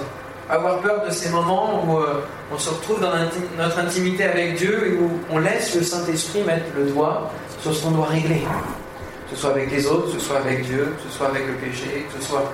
Avoir 0.50 0.80
peur 0.80 1.04
de 1.06 1.12
ces 1.12 1.28
moments 1.28 1.84
où 1.84 1.98
euh, 1.98 2.24
on 2.52 2.58
se 2.58 2.70
retrouve 2.70 3.00
dans 3.00 3.12
notre 3.56 3.78
intimité 3.78 4.24
avec 4.24 4.56
Dieu 4.56 4.94
et 4.94 4.98
où 4.98 5.20
on 5.30 5.38
laisse 5.38 5.76
le 5.76 5.82
Saint-Esprit 5.82 6.42
mettre 6.42 6.66
le 6.76 6.86
doigt 6.86 7.30
sur 7.60 7.72
ce 7.72 7.84
qu'on 7.84 7.92
doit 7.92 8.06
régler, 8.06 8.42
Que 9.28 9.36
ce 9.36 9.42
soit 9.42 9.50
avec 9.50 9.70
les 9.70 9.86
autres, 9.86 10.06
que 10.06 10.18
ce 10.18 10.26
soit 10.26 10.38
avec 10.38 10.64
Dieu, 10.64 10.92
que 10.96 11.08
ce 11.08 11.16
soit 11.16 11.28
avec 11.28 11.46
le 11.46 11.54
péché, 11.54 12.04
que 12.12 12.20
ce 12.20 12.28
soit. 12.28 12.52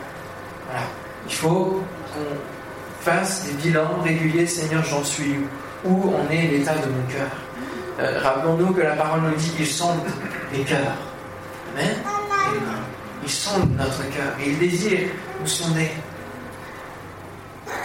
Voilà. 0.66 0.84
Il 1.26 1.34
faut 1.34 1.80
qu'on 2.12 3.10
fasse 3.10 3.46
des 3.46 3.52
bilans 3.62 4.02
réguliers, 4.04 4.46
Seigneur, 4.46 4.84
j'en 4.84 5.02
suis 5.02 5.36
où 5.84 6.12
en 6.14 6.30
est 6.30 6.48
l'état 6.48 6.74
de 6.74 6.90
mon 6.90 7.06
cœur. 7.08 7.30
Euh, 7.98 8.20
rappelons-nous 8.22 8.74
que 8.74 8.82
la 8.82 8.94
parole 8.94 9.20
nous 9.22 9.36
dit 9.36 9.50
qu'il 9.50 9.66
sonde 9.66 10.00
les 10.52 10.64
cœurs. 10.64 10.96
Amen. 11.74 11.96
Il 13.22 13.30
sonde 13.30 13.74
notre 13.76 14.02
cœur 14.10 14.32
et 14.38 14.50
il 14.50 14.58
désire 14.58 15.08
nous 15.40 15.46
sonder. 15.46 15.90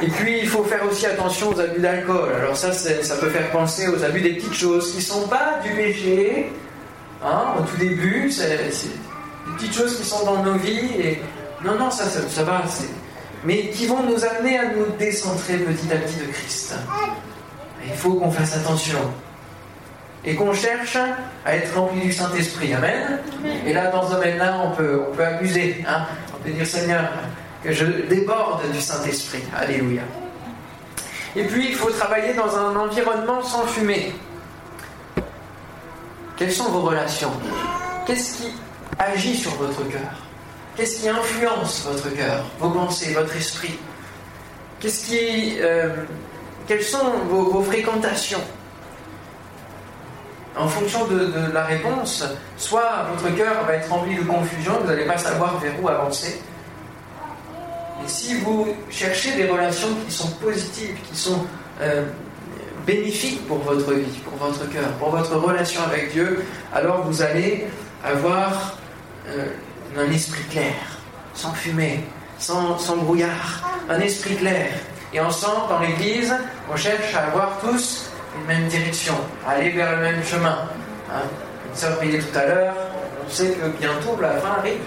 Et 0.01 0.07
puis, 0.07 0.39
il 0.39 0.47
faut 0.47 0.63
faire 0.63 0.83
aussi 0.89 1.05
attention 1.05 1.49
aux 1.49 1.59
abus 1.59 1.79
d'alcool. 1.79 2.29
Alors 2.35 2.57
ça, 2.57 2.73
ça 2.73 3.15
peut 3.17 3.29
faire 3.29 3.51
penser 3.51 3.87
aux 3.87 4.03
abus 4.03 4.21
des 4.21 4.33
petites 4.33 4.55
choses 4.55 4.91
qui 4.91 4.97
ne 4.97 5.03
sont 5.03 5.27
pas 5.27 5.59
du 5.63 5.69
péché. 5.71 6.51
Hein, 7.23 7.53
au 7.59 7.61
tout 7.61 7.77
début, 7.77 8.31
c'est 8.31 8.49
des 8.49 9.53
petites 9.57 9.75
choses 9.75 9.97
qui 9.97 10.03
sont 10.03 10.25
dans 10.25 10.41
nos 10.41 10.55
vies. 10.55 10.89
Et... 10.99 11.21
Non, 11.63 11.77
non, 11.77 11.91
ça, 11.91 12.05
ça, 12.05 12.21
ça 12.27 12.43
va. 12.43 12.63
Mais 13.43 13.69
qui 13.69 13.85
vont 13.85 14.01
nous 14.03 14.25
amener 14.25 14.57
à 14.57 14.65
nous 14.65 14.85
décentrer 14.97 15.57
petit 15.57 15.93
à 15.93 15.97
petit 15.97 16.15
de 16.15 16.31
Christ. 16.31 16.75
il 17.85 17.93
faut 17.93 18.15
qu'on 18.15 18.31
fasse 18.31 18.55
attention. 18.57 18.99
Et 20.25 20.35
qu'on 20.35 20.53
cherche 20.53 20.97
à 21.45 21.55
être 21.55 21.75
rempli 21.75 22.01
du 22.01 22.11
Saint-Esprit. 22.11 22.73
Amen. 22.73 23.19
Et 23.65 23.73
là, 23.73 23.87
dans 23.91 24.07
ce 24.07 24.13
domaine-là, 24.13 24.61
on 24.65 24.75
peut, 24.75 25.03
on 25.09 25.15
peut 25.15 25.25
abuser. 25.25 25.83
Hein. 25.87 26.05
On 26.33 26.43
peut 26.43 26.51
dire, 26.51 26.65
Seigneur, 26.65 27.03
que 27.63 27.71
je 27.71 27.85
déborde 27.85 28.69
du 28.71 28.81
Saint-Esprit. 28.81 29.43
Alléluia. 29.55 30.03
Et 31.35 31.43
puis, 31.45 31.69
il 31.69 31.75
faut 31.75 31.89
travailler 31.91 32.33
dans 32.33 32.55
un 32.57 32.75
environnement 32.75 33.41
sans 33.43 33.65
fumée. 33.65 34.13
Quelles 36.35 36.51
sont 36.51 36.69
vos 36.69 36.81
relations? 36.81 37.31
Qu'est-ce 38.05 38.37
qui 38.37 38.53
agit 38.97 39.35
sur 39.35 39.51
votre 39.55 39.87
cœur? 39.87 40.11
Qu'est-ce 40.75 41.01
qui 41.01 41.09
influence 41.09 41.85
votre 41.85 42.09
cœur, 42.15 42.45
vos 42.59 42.69
pensées, 42.69 43.13
votre 43.13 43.35
esprit? 43.35 43.77
Qu'est-ce 44.79 45.05
qui, 45.05 45.57
euh, 45.61 45.89
Quelles 46.67 46.83
sont 46.83 47.11
vos, 47.29 47.61
fréquentations? 47.61 48.41
En 50.57 50.67
fonction 50.67 51.05
de, 51.07 51.27
de, 51.27 51.51
la 51.53 51.63
réponse, 51.63 52.25
soit 52.57 53.05
votre 53.13 53.33
cœur 53.35 53.63
va 53.65 53.75
être 53.75 53.89
rempli 53.89 54.15
de 54.15 54.23
confusion, 54.23 54.79
vous 54.81 54.87
n'allez 54.87 55.05
pas 55.05 55.17
savoir 55.17 55.59
vers 55.59 55.71
où 55.81 55.87
avancer, 55.87 56.41
si 58.07 58.35
vous 58.35 58.67
cherchez 58.89 59.31
des 59.33 59.47
relations 59.47 59.89
qui 60.05 60.13
sont 60.13 60.29
positives, 60.31 60.95
qui 61.09 61.17
sont 61.17 61.45
euh, 61.81 62.05
bénéfiques 62.85 63.47
pour 63.47 63.59
votre 63.59 63.93
vie, 63.93 64.19
pour 64.23 64.35
votre 64.37 64.69
cœur, 64.69 64.89
pour 64.99 65.09
votre 65.09 65.35
relation 65.35 65.81
avec 65.83 66.11
Dieu, 66.11 66.43
alors 66.73 67.03
vous 67.03 67.21
allez 67.21 67.67
avoir 68.03 68.77
euh, 69.27 69.47
un 69.97 70.11
esprit 70.11 70.43
clair, 70.49 70.73
sans 71.33 71.53
fumée, 71.53 72.03
sans, 72.37 72.77
brouillard, 72.97 73.69
un 73.89 73.99
esprit 73.99 74.35
clair. 74.35 74.69
Et 75.13 75.19
ensemble, 75.19 75.69
dans 75.69 75.79
l'Église, 75.79 76.33
on 76.71 76.75
cherche 76.75 77.13
à 77.13 77.27
avoir 77.27 77.59
tous 77.59 78.09
une 78.37 78.47
même 78.47 78.67
direction, 78.67 79.13
à 79.45 79.51
aller 79.51 79.69
vers 79.71 79.91
le 79.97 80.01
même 80.01 80.23
chemin. 80.23 80.57
Hein. 81.11 81.23
Une 81.69 81.75
sœur 81.75 81.97
priait 81.97 82.19
tout 82.19 82.37
à 82.37 82.45
l'heure, 82.45 82.75
on 83.25 83.29
sait 83.29 83.51
que 83.51 83.67
bientôt 83.77 84.17
la 84.21 84.31
fin 84.37 84.59
arrive, 84.59 84.81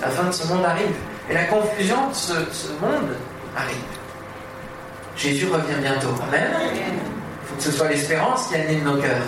la 0.00 0.08
fin 0.08 0.24
de 0.24 0.32
ce 0.32 0.46
monde 0.46 0.64
arrive. 0.64 0.94
Et 1.30 1.34
la 1.34 1.44
confusion 1.44 2.08
de 2.08 2.14
ce, 2.14 2.32
monde 2.80 3.14
arrive. 3.56 3.76
Jésus 5.16 5.46
revient 5.46 5.80
bientôt. 5.80 6.08
Amen. 6.28 6.50
Il 6.74 7.48
faut 7.48 7.54
que 7.56 7.62
ce 7.62 7.70
soit 7.70 7.88
l'espérance 7.88 8.48
qui 8.48 8.56
anime 8.56 8.82
nos 8.82 8.96
cœurs. 8.96 9.22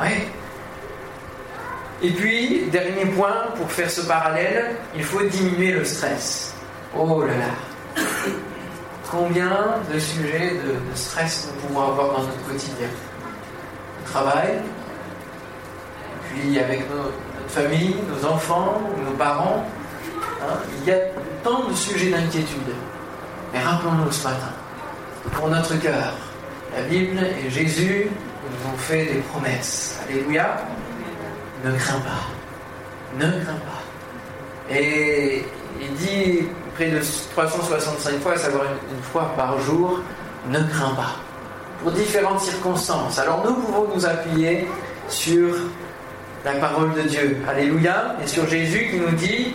Oui. 0.00 0.08
Et 2.02 2.10
puis, 2.10 2.68
dernier 2.70 3.06
point, 3.06 3.46
pour 3.56 3.70
faire 3.72 3.90
ce 3.90 4.02
parallèle, 4.02 4.76
il 4.94 5.02
faut 5.02 5.22
diminuer 5.22 5.72
le 5.72 5.84
stress. 5.84 6.54
Oh 6.94 7.22
là 7.22 7.32
là 7.32 8.02
Combien 9.10 9.76
de 9.92 9.98
sujets 9.98 10.50
de, 10.50 10.74
stress 10.94 11.48
nous 11.48 11.68
pouvons 11.68 11.88
avoir 11.88 12.08
dans 12.08 12.22
notre 12.24 12.46
quotidien? 12.46 12.88
Le 14.00 14.10
travail, 14.10 14.58
puis 16.28 16.58
avec 16.58 16.80
notre 16.90 17.12
famille, 17.48 17.96
nos 18.10 18.28
enfants, 18.28 18.80
nos 19.04 19.16
parents, 19.16 19.64
Hein, 20.46 20.58
il 20.80 20.88
y 20.88 20.92
a 20.92 20.98
tant 21.42 21.68
de 21.68 21.74
sujets 21.74 22.10
d'inquiétude. 22.10 22.74
Mais 23.52 23.60
rappelons-nous 23.60 24.12
ce 24.12 24.24
matin, 24.24 24.52
pour 25.32 25.48
notre 25.48 25.74
cœur, 25.80 26.14
la 26.76 26.82
Bible 26.82 27.18
et 27.18 27.50
Jésus 27.50 28.08
nous 28.08 28.70
ont 28.70 28.76
fait 28.76 29.06
des 29.06 29.20
promesses. 29.32 29.98
Alléluia. 30.08 30.56
Ne 31.64 31.72
crains 31.72 32.00
pas. 32.00 33.24
Ne 33.24 33.30
crains 33.30 33.54
pas. 33.54 34.74
Et 34.74 35.44
il 35.80 35.94
dit 35.94 36.48
près 36.74 36.90
de 36.90 37.00
365 37.34 38.20
fois, 38.20 38.32
à 38.32 38.36
savoir 38.36 38.64
une, 38.64 39.02
fois 39.02 39.32
par 39.36 39.58
jour, 39.60 40.00
ne 40.48 40.58
crains 40.58 40.94
pas. 40.94 41.16
Pour 41.82 41.92
différentes 41.92 42.40
circonstances. 42.40 43.18
Alors 43.18 43.44
nous 43.46 43.54
pouvons 43.54 43.88
nous 43.94 44.06
appuyer 44.06 44.66
sur 45.08 45.54
la 46.44 46.52
parole 46.52 46.94
de 46.94 47.02
Dieu. 47.02 47.38
Alléluia. 47.48 48.16
Et 48.22 48.26
sur 48.26 48.48
Jésus 48.48 48.88
qui 48.90 49.00
nous 49.00 49.12
dit 49.12 49.54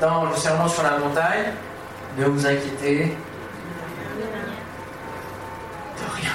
dans 0.00 0.24
le 0.24 0.36
serment 0.36 0.68
sur 0.68 0.82
la 0.82 0.98
montagne, 0.98 1.52
ne 2.16 2.24
vous 2.26 2.46
inquiétez 2.46 3.16
de 5.96 6.16
rien. 6.16 6.32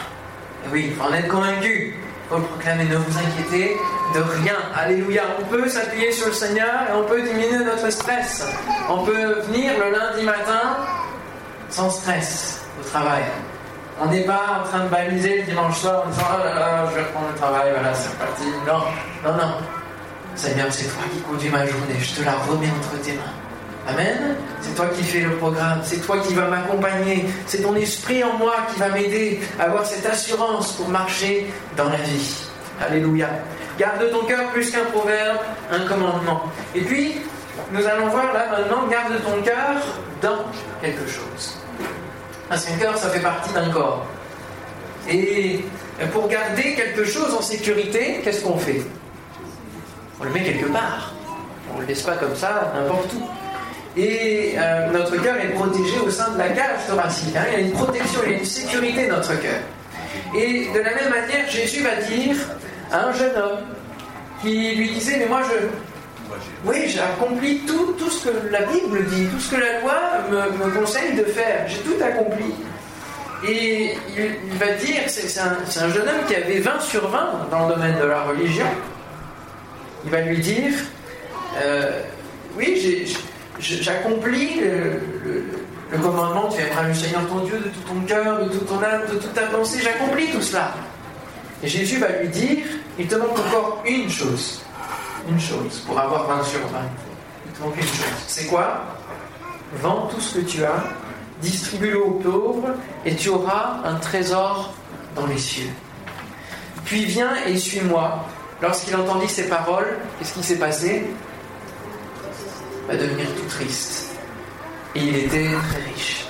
Et 0.65 0.69
oui, 0.71 0.93
en 1.01 1.13
être 1.13 1.27
convaincu. 1.27 1.95
Il 1.95 2.29
faut 2.29 2.37
le 2.37 2.43
proclamer, 2.43 2.85
ne 2.85 2.95
vous 2.95 3.17
inquiétez 3.17 3.77
de 4.15 4.19
rien. 4.19 4.55
Alléluia. 4.75 5.23
On 5.39 5.45
peut 5.45 5.67
s'appuyer 5.67 6.11
sur 6.11 6.27
le 6.27 6.33
Seigneur 6.33 6.89
et 6.89 6.93
on 6.93 7.03
peut 7.03 7.21
diminuer 7.21 7.63
notre 7.63 7.89
stress. 7.91 8.47
On 8.89 9.03
peut 9.03 9.41
venir 9.41 9.73
le 9.77 9.91
lundi 9.91 10.23
matin 10.23 10.77
sans 11.69 11.89
stress 11.89 12.61
au 12.79 12.83
travail. 12.87 13.23
On 14.01 14.07
n'est 14.07 14.23
pas 14.23 14.61
en 14.61 14.67
train 14.67 14.85
de 14.85 14.89
baliser 14.89 15.39
le 15.39 15.43
dimanche 15.43 15.79
soir 15.79 16.03
en 16.05 16.09
disant 16.09 16.23
Oh 16.33 16.43
là 16.43 16.55
là, 16.55 16.85
je 16.89 16.95
vais 16.95 17.01
reprendre 17.03 17.27
le 17.31 17.37
travail, 17.37 17.71
voilà, 17.71 17.93
c'est 17.93 18.09
reparti. 18.09 18.43
Non, 18.65 19.29
non, 19.29 19.37
non. 19.37 19.53
Seigneur, 20.35 20.67
c'est 20.71 20.85
toi 20.85 21.03
qui 21.11 21.19
conduis 21.21 21.49
ma 21.49 21.65
journée, 21.65 21.99
je 21.99 22.15
te 22.15 22.25
la 22.25 22.33
remets 22.33 22.69
entre 22.69 22.99
tes 23.01 23.13
mains. 23.13 23.42
Amen. 23.87 24.35
C'est 24.61 24.75
toi 24.75 24.87
qui 24.95 25.03
fais 25.03 25.19
le 25.19 25.35
programme, 25.35 25.81
c'est 25.83 25.97
toi 25.97 26.17
qui 26.19 26.33
vas 26.33 26.47
m'accompagner, 26.47 27.25
c'est 27.45 27.61
ton 27.61 27.75
esprit 27.75 28.23
en 28.23 28.37
moi 28.37 28.55
qui 28.71 28.79
va 28.79 28.89
m'aider 28.89 29.41
à 29.59 29.63
avoir 29.63 29.85
cette 29.85 30.05
assurance 30.05 30.71
pour 30.73 30.87
marcher 30.87 31.51
dans 31.75 31.89
la 31.89 31.97
vie. 31.97 32.45
Alléluia. 32.81 33.29
Garde 33.77 34.09
ton 34.09 34.23
cœur 34.25 34.49
plus 34.51 34.71
qu'un 34.71 34.85
proverbe, 34.85 35.37
un 35.69 35.85
commandement. 35.85 36.43
Et 36.73 36.81
puis, 36.81 37.15
nous 37.71 37.85
allons 37.85 38.07
voir 38.07 38.33
là 38.33 38.45
maintenant, 38.51 38.87
garde 38.87 39.13
ton 39.23 39.41
cœur 39.41 39.81
dans 40.21 40.45
quelque 40.81 41.05
chose. 41.05 41.57
Parce 42.47 42.65
qu'un 42.65 42.77
cœur, 42.77 42.97
ça 42.97 43.09
fait 43.09 43.19
partie 43.19 43.51
d'un 43.51 43.69
corps. 43.69 44.05
Et 45.09 45.65
pour 46.13 46.29
garder 46.29 46.75
quelque 46.75 47.03
chose 47.03 47.33
en 47.33 47.41
sécurité, 47.41 48.21
qu'est-ce 48.23 48.43
qu'on 48.43 48.57
fait? 48.57 48.81
On 50.21 50.23
le 50.23 50.29
met 50.29 50.43
quelque 50.43 50.67
part. 50.67 51.13
On 51.71 51.77
ne 51.77 51.81
le 51.81 51.87
laisse 51.87 52.03
pas 52.03 52.15
comme 52.15 52.35
ça, 52.35 52.71
n'importe 52.75 53.11
où 53.13 53.27
et 53.95 54.55
euh, 54.57 54.91
notre 54.91 55.21
cœur 55.21 55.35
est 55.37 55.49
protégé 55.49 55.99
au 56.05 56.09
sein 56.09 56.31
de 56.31 56.37
la 56.39 56.49
cage 56.49 56.87
thoracique. 56.87 57.35
Hein. 57.35 57.45
Il 57.51 57.53
y 57.53 57.55
a 57.57 57.59
une 57.59 57.71
protection, 57.71 58.21
il 58.25 58.31
y 58.31 58.35
a 58.35 58.37
une 58.39 58.45
sécurité 58.45 59.07
notre 59.07 59.39
cœur. 59.39 59.59
Et 60.35 60.67
de 60.73 60.79
la 60.79 60.95
même 60.95 61.09
manière, 61.09 61.47
Jésus 61.47 61.83
va 61.83 61.95
dire 61.95 62.35
à 62.91 63.05
un 63.07 63.13
jeune 63.13 63.35
homme 63.35 63.59
qui 64.41 64.75
lui 64.75 64.89
disait 64.89 65.17
Mais 65.19 65.27
moi, 65.27 65.41
je. 65.43 65.67
Oui, 66.65 66.87
j'ai 66.87 67.01
accompli 67.01 67.59
tout, 67.67 67.93
tout 67.99 68.09
ce 68.09 68.29
que 68.29 68.49
la 68.49 68.61
Bible 68.63 69.05
dit, 69.05 69.27
tout 69.27 69.39
ce 69.39 69.55
que 69.55 69.61
la 69.61 69.81
loi 69.81 69.93
me, 70.31 70.79
conseille 70.79 71.13
de 71.15 71.25
faire. 71.25 71.67
J'ai 71.67 71.79
tout 71.79 72.01
accompli. 72.03 72.45
Et 73.47 73.95
il, 74.17 74.57
va 74.57 74.71
dire 74.71 75.01
c'est 75.07 75.39
un, 75.39 75.85
un, 75.85 75.89
jeune 75.89 76.07
homme 76.07 76.25
qui 76.27 76.35
avait 76.35 76.59
20 76.59 76.79
sur 76.79 77.09
20 77.09 77.49
dans 77.51 77.67
le 77.67 77.75
domaine 77.75 77.99
de 77.99 78.05
la 78.05 78.23
religion. 78.23 78.65
Il 80.05 80.11
va 80.11 80.21
lui 80.21 80.39
dire 80.39 80.71
euh, 81.61 82.01
Oui, 82.57 82.79
j'ai 82.81 83.05
j'accomplis 83.59 84.61
le, 84.61 85.97
commandement, 85.97 86.49
tu 86.49 86.61
aimeras 86.61 86.87
le 86.87 86.93
Seigneur 86.93 87.27
ton 87.27 87.39
Dieu 87.45 87.59
de 87.59 87.69
tout 87.69 87.81
ton 87.87 87.99
cœur, 88.01 88.43
de 88.43 88.49
toute 88.49 88.67
ton 88.67 88.81
âme, 88.81 89.01
de 89.11 89.15
toute 89.15 89.33
ta 89.33 89.43
pensée, 89.43 89.79
j'accomplis 89.83 90.31
tout 90.31 90.41
cela. 90.41 90.73
Et 91.61 91.67
Jésus 91.67 91.97
va 91.99 92.09
lui 92.09 92.29
dire, 92.29 92.65
il 92.97 93.07
te 93.07 93.15
manque 93.15 93.37
encore 93.37 93.83
une 93.85 94.09
chose. 94.09 94.61
Une 95.29 95.39
chose, 95.39 95.83
pour 95.87 95.97
avoir 95.99 96.27
20 96.27 96.43
sur 96.43 96.59
20. 96.59 96.79
Il 97.45 97.51
te 97.53 97.61
manque 97.61 97.77
une 97.77 97.83
chose. 97.83 98.23
C'est 98.27 98.47
quoi? 98.47 98.81
Vends 99.81 100.07
tout 100.07 100.19
ce 100.19 100.39
que 100.39 100.45
tu 100.45 100.63
as, 100.65 100.83
distribue-le 101.41 102.03
aux 102.03 102.11
pauvres, 102.11 102.69
et 103.05 103.15
tu 103.15 103.29
auras 103.29 103.79
un 103.85 103.95
trésor 103.95 104.73
dans 105.15 105.25
les 105.27 105.37
cieux. 105.37 105.69
Puis 106.85 107.05
viens 107.05 107.35
et 107.47 107.57
suis-moi. 107.57 108.25
Lorsqu'il 108.61 108.95
entendit 108.95 109.27
ces 109.27 109.47
paroles, 109.47 109.97
qu'est-ce 110.17 110.33
qui 110.33 110.43
s'est 110.43 110.59
passé? 110.59 111.05
Va 112.87 112.95
devenir 112.95 113.27
tout 113.35 113.47
triste. 113.49 114.15
Et 114.95 114.99
il 114.99 115.15
était 115.17 115.47
très 115.69 115.81
riche. 115.91 116.25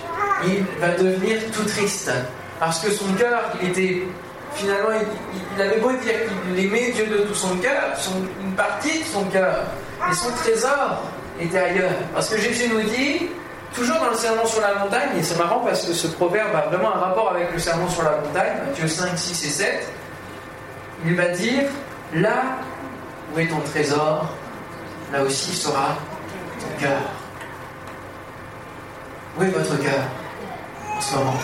Il 0.45 0.63
va 0.79 0.89
devenir 0.89 1.39
tout 1.51 1.63
triste. 1.65 2.12
Parce 2.60 2.79
que 2.79 2.91
son 2.91 3.13
cœur, 3.13 3.41
il 3.62 3.69
était. 3.69 4.03
Finalement, 4.55 4.89
il, 5.55 5.62
avait 5.62 5.79
beau 5.79 5.91
dire 5.93 6.13
qu'il 6.53 6.65
aimait 6.65 6.91
Dieu 6.91 7.07
de 7.07 7.24
tout 7.24 7.33
son 7.33 7.57
cœur, 7.57 7.98
une 8.39 8.53
partie 8.53 9.00
de 9.00 9.05
son 9.05 9.24
cœur 9.25 9.63
mais 10.07 10.15
son 10.15 10.31
trésor 10.31 11.01
était 11.39 11.60
ailleurs. 11.60 11.91
Parce 12.13 12.29
que 12.29 12.38
Jésus 12.38 12.69
nous 12.69 12.81
dit, 12.81 13.27
toujours 13.74 13.98
dans 14.00 14.10
le 14.10 14.15
sermon 14.17 14.45
sur 14.45 14.62
la 14.62 14.75
montagne, 14.75 15.10
et 15.17 15.24
c'est 15.24 15.38
marrant 15.38 15.60
parce 15.60 15.86
que 15.86 15.93
ce 15.93 16.07
proverbe 16.07 16.55
a 16.55 16.69
vraiment 16.69 16.95
un 16.95 17.00
rapport 17.00 17.31
avec 17.31 17.51
le 17.51 17.60
sermon 17.60 17.89
sur 17.89 18.03
la 18.03 18.17
montagne, 18.17 18.53
Matthieu 18.67 18.88
5, 18.88 19.17
6 19.17 19.45
et 19.45 19.50
7, 19.50 19.88
il 21.05 21.15
va 21.15 21.27
dire, 21.29 21.63
là 22.13 22.43
où 23.33 23.39
est 23.39 23.48
ton 23.48 23.60
trésor, 23.60 24.29
là 25.12 25.24
aussi 25.24 25.55
sera 25.55 25.95
cœur. 26.79 27.00
Où 29.38 29.43
est 29.43 29.48
votre 29.48 29.82
cœur 29.82 30.03
en 30.96 31.01
ce 31.01 31.15
moment? 31.15 31.38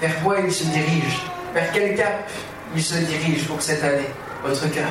Vers 0.00 0.22
quoi 0.22 0.38
il 0.40 0.52
se 0.52 0.64
dirige? 0.64 1.22
Vers 1.54 1.72
quel 1.72 1.96
cap 1.96 2.28
il 2.74 2.82
se 2.82 2.94
dirige 2.96 3.46
pour 3.46 3.60
cette 3.62 3.82
année 3.82 4.10
Votre 4.44 4.70
cœur? 4.70 4.88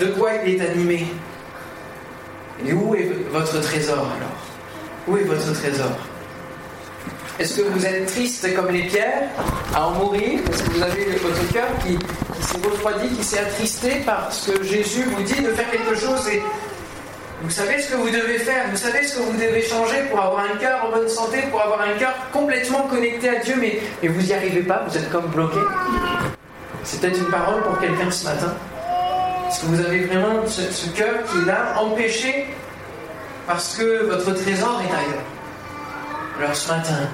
De 0.00 0.06
quoi 0.06 0.30
il 0.44 0.54
est 0.54 0.60
animé? 0.66 1.06
Et 2.64 2.72
où 2.72 2.94
est 2.94 3.10
votre 3.30 3.60
trésor 3.60 3.98
alors? 3.98 4.38
Où 5.08 5.16
est 5.16 5.24
votre 5.24 5.52
trésor? 5.52 5.92
Est-ce 7.38 7.60
que 7.60 7.62
vous 7.62 7.84
êtes 7.84 8.06
triste 8.06 8.54
comme 8.54 8.70
les 8.70 8.84
pierres 8.84 9.28
à 9.74 9.88
en 9.88 9.92
mourir? 9.92 10.40
Est-ce 10.50 10.62
que 10.62 10.70
vous 10.72 10.82
avez 10.82 11.04
votre 11.22 11.52
cœur 11.52 11.66
qui, 11.82 11.96
qui 11.96 12.42
s'est 12.42 12.68
refroidi, 12.68 13.08
qui 13.08 13.24
s'est 13.24 13.38
attristé 13.38 14.02
parce 14.04 14.46
que 14.46 14.62
Jésus 14.62 15.04
vous 15.04 15.22
dit 15.22 15.40
de 15.40 15.50
faire 15.50 15.70
quelque 15.70 15.94
chose 15.94 16.28
et 16.28 16.42
vous 17.42 17.50
savez 17.50 17.82
ce 17.82 17.90
que 17.90 17.96
vous 17.96 18.08
devez 18.08 18.38
faire, 18.38 18.66
vous 18.70 18.76
savez 18.76 19.02
ce 19.02 19.16
que 19.16 19.22
vous 19.22 19.32
devez 19.32 19.62
changer 19.62 20.04
pour 20.10 20.20
avoir 20.20 20.44
un 20.44 20.56
cœur 20.58 20.84
en 20.86 20.96
bonne 20.96 21.08
santé, 21.08 21.38
pour 21.50 21.60
avoir 21.60 21.80
un 21.80 21.98
cœur 21.98 22.14
complètement 22.32 22.82
connecté 22.82 23.28
à 23.30 23.40
Dieu, 23.40 23.56
mais, 23.60 23.80
vous 24.08 24.22
n'y 24.22 24.32
arrivez 24.32 24.62
pas, 24.62 24.84
vous 24.86 24.96
êtes 24.96 25.10
comme 25.10 25.26
bloqué. 25.26 25.58
C'est 26.84 27.00
peut-être 27.00 27.18
une 27.18 27.30
parole 27.30 27.62
pour 27.62 27.80
quelqu'un 27.80 28.10
ce 28.10 28.24
matin. 28.24 28.54
Est-ce 29.48 29.60
que 29.60 29.66
vous 29.66 29.80
avez 29.80 30.04
vraiment 30.04 30.46
ce, 30.46 30.62
ce 30.70 30.88
cœur 30.90 31.24
qui 31.30 31.38
est 31.38 31.44
là, 31.46 31.74
empêché 31.78 32.46
parce 33.46 33.76
que 33.76 34.04
votre 34.04 34.32
trésor 34.34 34.80
est 34.82 34.94
ailleurs? 34.94 35.24
Alors 36.38 36.54
ce 36.54 36.68
matin, 36.68 37.08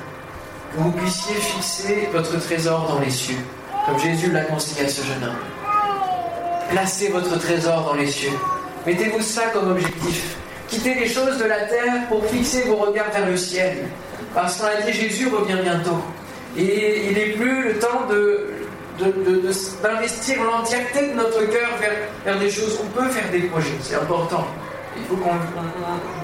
vous 0.75 0.92
puissiez 0.92 1.35
fixer 1.37 2.08
votre 2.12 2.38
trésor 2.38 2.87
dans 2.87 3.00
les 3.00 3.11
cieux, 3.11 3.38
comme 3.87 3.99
Jésus 3.99 4.30
l'a 4.30 4.42
conseillé 4.42 4.87
à 4.87 4.88
ce 4.88 5.02
jeune 5.02 5.25
homme. 5.25 5.37
Placez 6.70 7.08
votre 7.08 7.38
trésor 7.38 7.82
dans 7.85 7.94
les 7.94 8.06
cieux. 8.06 8.38
Mettez-vous 8.87 9.20
ça 9.20 9.42
comme 9.52 9.70
objectif. 9.70 10.37
Quittez 10.68 10.94
les 10.94 11.08
choses 11.08 11.38
de 11.38 11.44
la 11.44 11.64
terre 11.66 12.08
pour 12.08 12.25
fixer 12.26 12.62
vos 12.64 12.76
regards 12.76 13.11
vers 13.11 13.26
le 13.26 13.37
ciel. 13.37 13.87
Parce 14.35 14.58
qu'on 14.58 14.66
a 14.66 14.82
dit 14.82 14.92
Jésus 14.92 15.28
revient 15.28 15.58
bientôt. 15.62 16.02
Et 16.56 17.06
il 17.08 17.14
n'est 17.14 17.32
plus 17.32 17.68
le 17.68 17.78
temps 17.78 18.06
d'investir 19.82 20.42
l'entièreté 20.42 21.08
de 21.08 21.14
notre 21.14 21.44
cœur 21.47 21.70
vers, 22.25 22.38
des 22.38 22.50
choses. 22.50 22.78
On 22.82 22.88
peut 22.88 23.08
faire 23.08 23.30
des 23.30 23.40
projets, 23.49 23.76
c'est 23.80 23.94
important. 23.94 24.47
Il 24.97 25.04
faut 25.04 25.16
qu'on, 25.16 25.37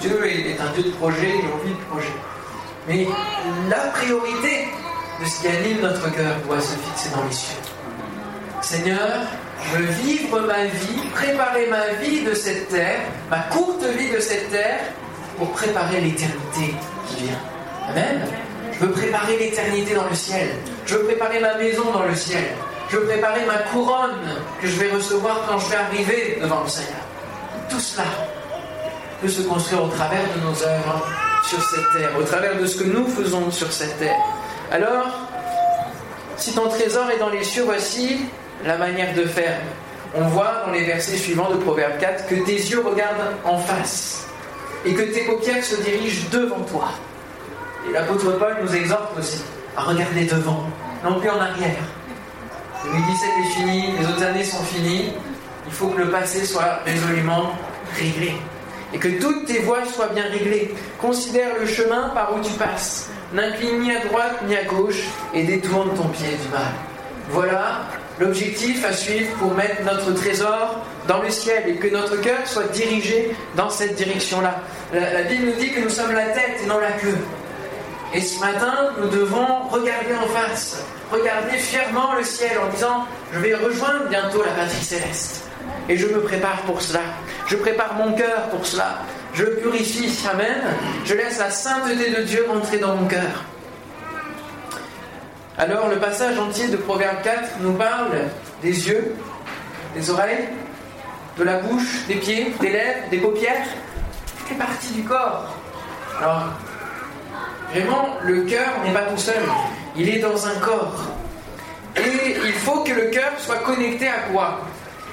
Dieu 0.00 0.26
est 0.26 0.60
un 0.60 0.72
Dieu 0.74 0.90
de 0.90 0.96
projet, 0.96 1.32
il 1.38 1.46
a 1.46 1.54
envie 1.54 1.74
de 1.74 1.84
projet. 1.90 2.12
Mais 2.88 3.06
la 3.70 3.90
priorité 3.92 4.68
de 5.20 5.24
ce 5.26 5.40
qui 5.40 5.48
anime 5.48 5.80
notre 5.80 6.10
cœur 6.12 6.36
doit 6.46 6.60
se 6.60 6.76
fixer 6.76 7.10
dans 7.14 7.24
les 7.24 7.32
cieux. 7.32 7.56
Seigneur, 8.60 9.26
veux 9.74 9.84
vivre 9.84 10.40
ma 10.40 10.64
vie, 10.64 11.08
préparer 11.14 11.66
ma 11.66 11.88
vie 12.02 12.24
de 12.24 12.34
cette 12.34 12.68
terre, 12.68 13.00
ma 13.30 13.40
courte 13.50 13.84
vie 13.84 14.10
de 14.10 14.20
cette 14.20 14.50
terre, 14.50 14.80
pour 15.38 15.50
préparer 15.52 16.00
l'éternité 16.00 16.74
qui 17.08 17.24
vient. 17.24 17.40
Amen. 17.88 18.26
Je 18.72 18.84
veux 18.84 18.92
préparer 18.92 19.36
l'éternité 19.36 19.94
dans 19.94 20.08
le 20.08 20.14
ciel. 20.14 20.48
Je 20.86 20.96
veux 20.96 21.04
préparer 21.04 21.40
ma 21.40 21.54
maison 21.54 21.90
dans 21.92 22.04
le 22.04 22.14
ciel. 22.14 22.44
Je 22.88 22.96
veux 22.96 23.06
préparer 23.06 23.44
ma 23.46 23.58
couronne 23.72 24.20
que 24.60 24.68
je 24.68 24.78
vais 24.78 24.90
recevoir 24.90 25.46
quand 25.48 25.58
je 25.58 25.70
vais 25.70 25.76
arriver 25.76 26.38
devant 26.40 26.62
le 26.62 26.68
Seigneur. 26.68 27.00
Tout 27.68 27.80
cela 27.80 28.04
peut 29.20 29.28
se 29.28 29.42
construire 29.42 29.84
au 29.84 29.88
travers 29.88 30.22
de 30.34 30.40
nos 30.40 30.62
œuvres 30.62 31.06
sur 31.48 31.62
cette 31.62 31.92
terre, 31.92 32.10
au 32.18 32.22
travers 32.22 32.58
de 32.58 32.66
ce 32.66 32.76
que 32.78 32.84
nous 32.84 33.06
faisons 33.06 33.50
sur 33.50 33.72
cette 33.72 33.98
terre. 33.98 34.16
Alors, 34.70 35.06
si 36.36 36.52
ton 36.52 36.68
trésor 36.68 37.10
est 37.10 37.18
dans 37.18 37.30
les 37.30 37.44
cieux, 37.44 37.62
voici 37.64 38.20
la 38.64 38.78
manière 38.78 39.14
de 39.14 39.24
faire. 39.24 39.58
On 40.14 40.22
voit 40.28 40.62
dans 40.66 40.72
les 40.72 40.84
versets 40.84 41.16
suivants 41.16 41.50
de 41.50 41.56
Proverbe 41.56 41.98
4 41.98 42.26
que 42.26 42.34
tes 42.46 42.54
yeux 42.54 42.80
regardent 42.80 43.34
en 43.44 43.58
face 43.58 44.26
et 44.84 44.94
que 44.94 45.02
tes 45.02 45.24
paupières 45.24 45.64
se 45.64 45.76
dirigent 45.82 46.28
devant 46.30 46.60
toi. 46.60 46.90
Et 47.88 47.92
l'apôtre 47.92 48.32
Paul 48.38 48.56
nous 48.62 48.74
exhorte 48.74 49.18
aussi 49.18 49.42
à 49.76 49.82
regarder 49.82 50.24
devant, 50.24 50.64
non 51.02 51.20
plus 51.20 51.30
en 51.30 51.40
arrière. 51.40 51.82
2017 52.84 53.28
est 53.40 53.50
fini, 53.58 53.84
les 53.98 54.06
autres 54.06 54.22
années 54.22 54.44
sont 54.44 54.62
finies, 54.62 55.12
il 55.66 55.72
faut 55.72 55.88
que 55.88 55.98
le 55.98 56.10
passé 56.10 56.44
soit 56.44 56.80
résolument 56.84 57.52
réglé. 57.98 58.34
Et 58.92 58.98
que 58.98 59.08
toutes 59.20 59.46
tes 59.46 59.58
voies 59.60 59.84
soient 59.86 60.08
bien 60.08 60.24
réglées. 60.30 60.72
Considère 61.00 61.58
le 61.58 61.66
chemin 61.66 62.10
par 62.10 62.32
où 62.36 62.40
tu 62.40 62.52
passes. 62.52 63.10
N'incline 63.32 63.80
ni 63.80 63.90
à 63.90 64.04
droite 64.04 64.42
ni 64.46 64.54
à 64.54 64.62
gauche 64.64 65.02
et 65.34 65.42
détourne 65.42 65.92
ton 65.96 66.06
pied 66.08 66.28
du 66.28 66.48
mal. 66.52 66.70
Voilà 67.30 67.80
l'objectif 68.18 68.84
à 68.84 68.92
suivre 68.92 69.34
pour 69.38 69.54
mettre 69.54 69.82
notre 69.82 70.12
trésor 70.12 70.84
dans 71.08 71.22
le 71.22 71.30
ciel 71.30 71.64
et 71.68 71.76
que 71.76 71.88
notre 71.88 72.20
cœur 72.20 72.46
soit 72.46 72.70
dirigé 72.72 73.34
dans 73.56 73.70
cette 73.70 73.94
direction-là. 73.96 74.60
La, 74.92 75.22
Bible 75.22 75.46
nous 75.46 75.60
dit 75.60 75.72
que 75.72 75.80
nous 75.80 75.90
sommes 75.90 76.12
la 76.12 76.28
tête 76.28 76.60
et 76.62 76.66
non 76.66 76.78
la 76.78 76.92
queue. 76.92 77.16
Et 78.12 78.20
ce 78.20 78.38
matin, 78.40 78.90
nous 79.00 79.08
devons 79.08 79.68
regarder 79.68 80.14
en 80.14 80.28
face, 80.28 80.84
regarder 81.10 81.58
fièrement 81.58 82.14
le 82.14 82.22
ciel 82.22 82.52
en 82.64 82.70
disant, 82.70 83.06
je 83.32 83.40
vais 83.40 83.54
rejoindre 83.54 84.08
bientôt 84.08 84.42
la 84.42 84.52
patrie 84.52 84.84
céleste. 84.84 85.44
Et 85.88 85.96
je 85.96 86.06
me 86.06 86.20
prépare 86.20 86.62
pour 86.62 86.80
cela. 86.80 87.00
Je 87.46 87.56
prépare 87.56 87.94
mon 87.94 88.14
cœur 88.14 88.48
pour 88.50 88.64
cela. 88.64 89.00
Je 89.34 89.44
purifie. 89.44 90.16
Amen. 90.30 90.62
Je 91.04 91.14
laisse 91.14 91.38
la 91.38 91.50
sainteté 91.50 92.10
de 92.10 92.22
Dieu 92.22 92.46
rentrer 92.48 92.78
dans 92.78 92.94
mon 92.94 93.06
cœur. 93.06 93.44
Alors 95.56 95.88
le 95.88 95.98
passage 95.98 96.36
entier 96.36 96.66
de 96.66 96.76
Proverbe 96.76 97.22
4 97.22 97.60
nous 97.60 97.74
parle 97.74 98.10
des 98.60 98.88
yeux, 98.88 99.14
des 99.94 100.10
oreilles, 100.10 100.48
de 101.38 101.44
la 101.44 101.58
bouche, 101.58 102.06
des 102.08 102.16
pieds, 102.16 102.52
des 102.60 102.70
lèvres, 102.70 103.08
des 103.08 103.18
paupières, 103.18 103.66
toutes 104.36 104.50
les 104.50 104.56
parties 104.56 104.92
du 104.92 105.04
corps. 105.04 105.54
Alors, 106.20 106.46
vraiment, 107.72 108.16
le 108.22 108.42
cœur 108.42 108.66
n'est 108.84 108.92
pas 108.92 109.02
tout 109.02 109.16
seul, 109.16 109.42
il 109.96 110.08
est 110.08 110.18
dans 110.18 110.44
un 110.44 110.58
corps. 110.58 111.04
Et 111.96 112.36
il 112.46 112.52
faut 112.52 112.82
que 112.82 112.92
le 112.92 113.10
cœur 113.10 113.30
soit 113.38 113.58
connecté 113.58 114.08
à 114.08 114.32
quoi? 114.32 114.60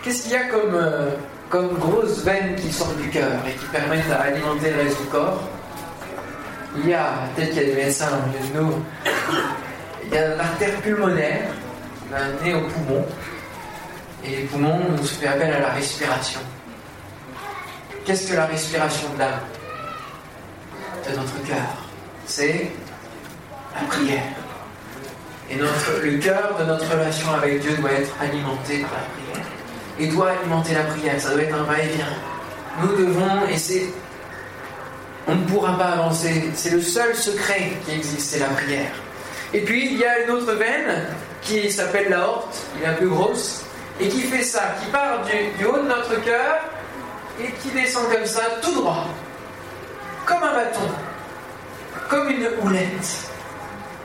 Qu'est-ce 0.03 0.23
qu'il 0.23 0.31
y 0.31 0.35
a 0.35 0.45
comme, 0.45 0.73
euh, 0.73 1.11
comme 1.51 1.77
grosses 1.77 2.23
veines 2.23 2.55
qui 2.55 2.71
sortent 2.71 2.97
du 2.97 3.09
cœur 3.09 3.31
et 3.47 3.51
qui 3.51 3.65
permettent 3.65 4.11
à 4.11 4.21
alimenter 4.21 4.71
le 4.71 4.83
reste 4.83 4.99
du 4.99 5.07
corps? 5.07 5.43
Il 6.77 6.89
y 6.89 6.93
a, 6.95 7.13
peut-être 7.35 7.49
qu'il 7.49 7.61
y 7.61 7.65
a 7.65 7.75
des 7.75 7.83
médecins 7.83 8.07
au 8.07 8.27
milieu 8.27 8.39
de 8.39 8.59
nous, 8.59 8.83
il 10.11 10.15
y 10.15 10.17
a 10.17 10.35
l'artère 10.35 10.75
pulmonaire 10.81 11.51
qui 12.01 12.09
va 12.11 12.17
amener 12.17 12.53
au 12.53 12.67
poumon. 12.67 13.05
Et 14.25 14.29
les 14.29 14.43
poumons 14.43 14.79
nous 14.89 15.03
fait 15.03 15.27
appel 15.27 15.53
à 15.53 15.59
la 15.59 15.69
respiration. 15.69 16.41
Qu'est-ce 18.05 18.29
que 18.29 18.35
la 18.35 18.45
respiration 18.45 19.07
de 19.13 19.19
l'âme 19.19 19.39
De 21.07 21.15
notre 21.15 21.41
cœur. 21.47 21.87
C'est 22.25 22.71
la 23.73 23.87
prière. 23.87 24.23
Et 25.49 25.55
notre, 25.55 26.01
le 26.03 26.17
cœur 26.17 26.57
de 26.59 26.65
notre 26.65 26.89
relation 26.91 27.33
avec 27.33 27.61
Dieu 27.61 27.75
doit 27.77 27.93
être 27.93 28.13
alimenté 28.21 28.79
par 28.81 28.91
la 28.91 29.33
prière. 29.33 29.47
Et 29.97 30.07
doit 30.07 30.31
alimenter 30.31 30.73
la 30.73 30.83
prière. 30.83 31.21
Ça 31.21 31.31
doit 31.31 31.43
être 31.43 31.55
un 31.55 31.63
va-et-vient. 31.63 32.05
Nous 32.81 32.97
devons, 32.97 33.29
c'est. 33.55 33.85
On 35.27 35.35
ne 35.35 35.45
pourra 35.45 35.77
pas 35.77 35.91
avancer. 35.91 36.51
C'est 36.53 36.71
le 36.71 36.81
seul 36.81 37.15
secret 37.15 37.71
qui 37.85 37.91
existe, 37.91 38.31
c'est 38.31 38.39
la 38.39 38.47
prière. 38.47 38.91
Et 39.53 39.61
puis 39.61 39.85
il 39.85 39.97
y 39.97 40.05
a 40.05 40.19
une 40.19 40.31
autre 40.31 40.53
veine 40.53 41.05
qui 41.41 41.71
s'appelle 41.71 42.09
la 42.09 42.27
horte, 42.27 42.55
qui 42.73 42.83
est 42.83 42.87
la 42.87 42.93
plus 42.93 43.09
grosse, 43.09 43.63
et 43.99 44.07
qui 44.07 44.21
fait 44.21 44.43
ça, 44.43 44.75
qui 44.81 44.89
part 44.91 45.23
du, 45.25 45.65
haut 45.65 45.77
de 45.77 45.87
notre 45.87 46.21
cœur 46.23 46.59
et 47.39 47.51
qui 47.61 47.69
descend 47.69 48.09
comme 48.11 48.25
ça, 48.25 48.41
tout 48.61 48.73
droit, 48.73 49.07
comme 50.25 50.43
un 50.43 50.53
bâton, 50.53 50.79
comme 52.09 52.29
une 52.29 52.47
houlette. 52.61 53.30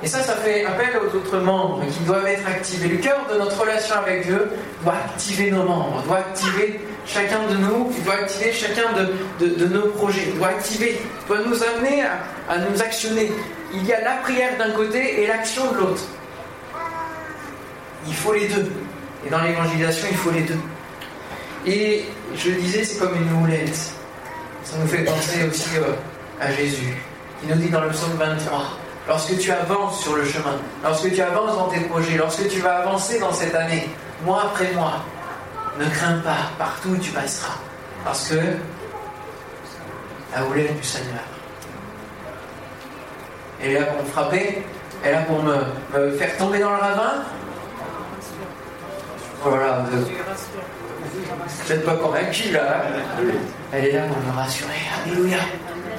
Et 0.02 0.06
ça, 0.08 0.20
ça 0.20 0.34
fait 0.34 0.64
appel 0.64 0.90
aux 0.98 1.16
autres 1.16 1.38
membres 1.38 1.82
qui 1.90 2.04
doivent 2.04 2.26
être 2.26 2.46
activés. 2.46 2.88
Le 2.88 2.98
cœur 2.98 3.26
de 3.32 3.38
notre 3.38 3.58
relation 3.58 3.94
avec 3.96 4.26
Dieu 4.26 4.50
doit 4.82 4.94
activer 4.94 5.50
nos 5.50 5.62
membres, 5.62 6.02
doit 6.06 6.18
activer 6.18 6.80
chacun 7.06 7.46
de 7.48 7.56
nous, 7.56 7.90
doit 8.04 8.14
activer 8.14 8.52
chacun 8.52 8.92
de, 9.40 9.66
nos 9.66 9.88
projets, 9.88 10.32
doit 10.36 10.48
activer, 10.48 11.00
doit 11.26 11.38
nous 11.46 11.62
amener 11.62 12.02
à 12.02 12.58
nous 12.58 12.82
actionner 12.82 13.32
il 13.72 13.86
y 13.86 13.92
a 13.92 14.00
la 14.02 14.16
prière 14.16 14.56
d'un 14.58 14.70
côté 14.72 15.22
et 15.22 15.26
l'action 15.26 15.72
de 15.72 15.78
l'autre. 15.78 16.02
Il 18.06 18.14
faut 18.14 18.32
les 18.32 18.48
deux. 18.48 18.70
Et 19.26 19.30
dans 19.30 19.40
l'évangélisation, 19.40 20.08
il 20.10 20.16
faut 20.16 20.30
les 20.30 20.42
deux. 20.42 20.58
Et 21.66 22.04
je 22.36 22.50
le 22.50 22.56
disais, 22.56 22.84
c'est 22.84 22.98
comme 22.98 23.16
une 23.16 23.42
houlette. 23.42 23.76
Ça 24.62 24.76
nous 24.78 24.86
fait 24.86 25.04
penser 25.04 25.44
aussi 25.48 25.76
euh, 25.78 25.92
à 26.40 26.52
Jésus, 26.52 26.96
qui 27.40 27.48
nous 27.48 27.56
dit 27.56 27.68
dans 27.68 27.80
le 27.80 27.90
psaume 27.90 28.16
23, 28.18 28.78
lorsque 29.08 29.38
tu 29.38 29.50
avances 29.50 30.02
sur 30.02 30.16
le 30.16 30.24
chemin, 30.24 30.56
lorsque 30.82 31.12
tu 31.12 31.20
avances 31.20 31.56
dans 31.56 31.68
tes 31.68 31.80
projets, 31.80 32.16
lorsque 32.16 32.48
tu 32.48 32.60
vas 32.60 32.78
avancer 32.78 33.18
dans 33.18 33.32
cette 33.32 33.54
année, 33.54 33.88
mois 34.24 34.44
après 34.44 34.72
mois, 34.72 35.04
ne 35.78 35.84
crains 35.86 36.18
pas, 36.18 36.50
partout 36.58 36.90
où 36.90 36.96
tu 36.96 37.10
passeras, 37.10 37.58
parce 38.04 38.28
que 38.28 38.36
la 40.34 40.44
houlette 40.46 40.76
du 40.76 40.82
Seigneur. 40.82 41.20
Elle 43.62 43.72
est 43.72 43.80
là 43.80 43.86
pour 43.86 44.02
me 44.02 44.08
frapper, 44.08 44.62
elle 45.02 45.10
est 45.10 45.12
là 45.12 45.22
pour 45.22 45.42
me, 45.42 46.10
faire 46.12 46.36
tomber 46.36 46.58
dans 46.58 46.70
le 46.70 46.76
ravin. 46.76 47.22
Voilà, 49.42 49.84
vous 49.88 51.72
n'êtes 51.72 51.84
pas 51.84 51.94
convaincu 51.94 52.50
là. 52.50 52.82
Elle 53.72 53.84
est 53.86 53.92
là 53.92 54.02
pour 54.02 54.16
me 54.18 54.36
rassurer. 54.36 54.74
Alléluia. 55.04 55.38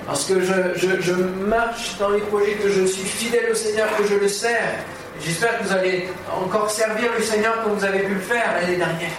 Parce 0.07 0.23
que 0.23 0.39
je, 0.39 1.11
marche 1.45 1.97
dans 1.99 2.09
les 2.11 2.21
projets, 2.21 2.53
que 2.53 2.69
je 2.69 2.85
suis 2.85 3.03
fidèle 3.03 3.51
au 3.51 3.55
Seigneur, 3.55 3.87
que 3.97 4.07
je 4.07 4.15
le 4.15 4.29
sers. 4.29 4.75
J'espère 5.21 5.59
que 5.59 5.65
vous 5.65 5.73
allez 5.73 6.07
encore 6.33 6.71
servir 6.71 7.11
le 7.17 7.21
Seigneur 7.21 7.61
comme 7.61 7.73
vous 7.73 7.83
avez 7.83 7.99
pu 7.99 8.13
le 8.13 8.21
faire 8.21 8.53
l'année 8.53 8.77
dernière. 8.77 9.11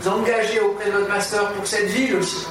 Vous 0.00 0.08
engager 0.08 0.60
auprès 0.60 0.86
de 0.86 0.92
votre 0.92 1.08
pasteur 1.08 1.52
pour 1.52 1.66
cette 1.66 1.86
ville 1.86 2.14
aussi. 2.16 2.46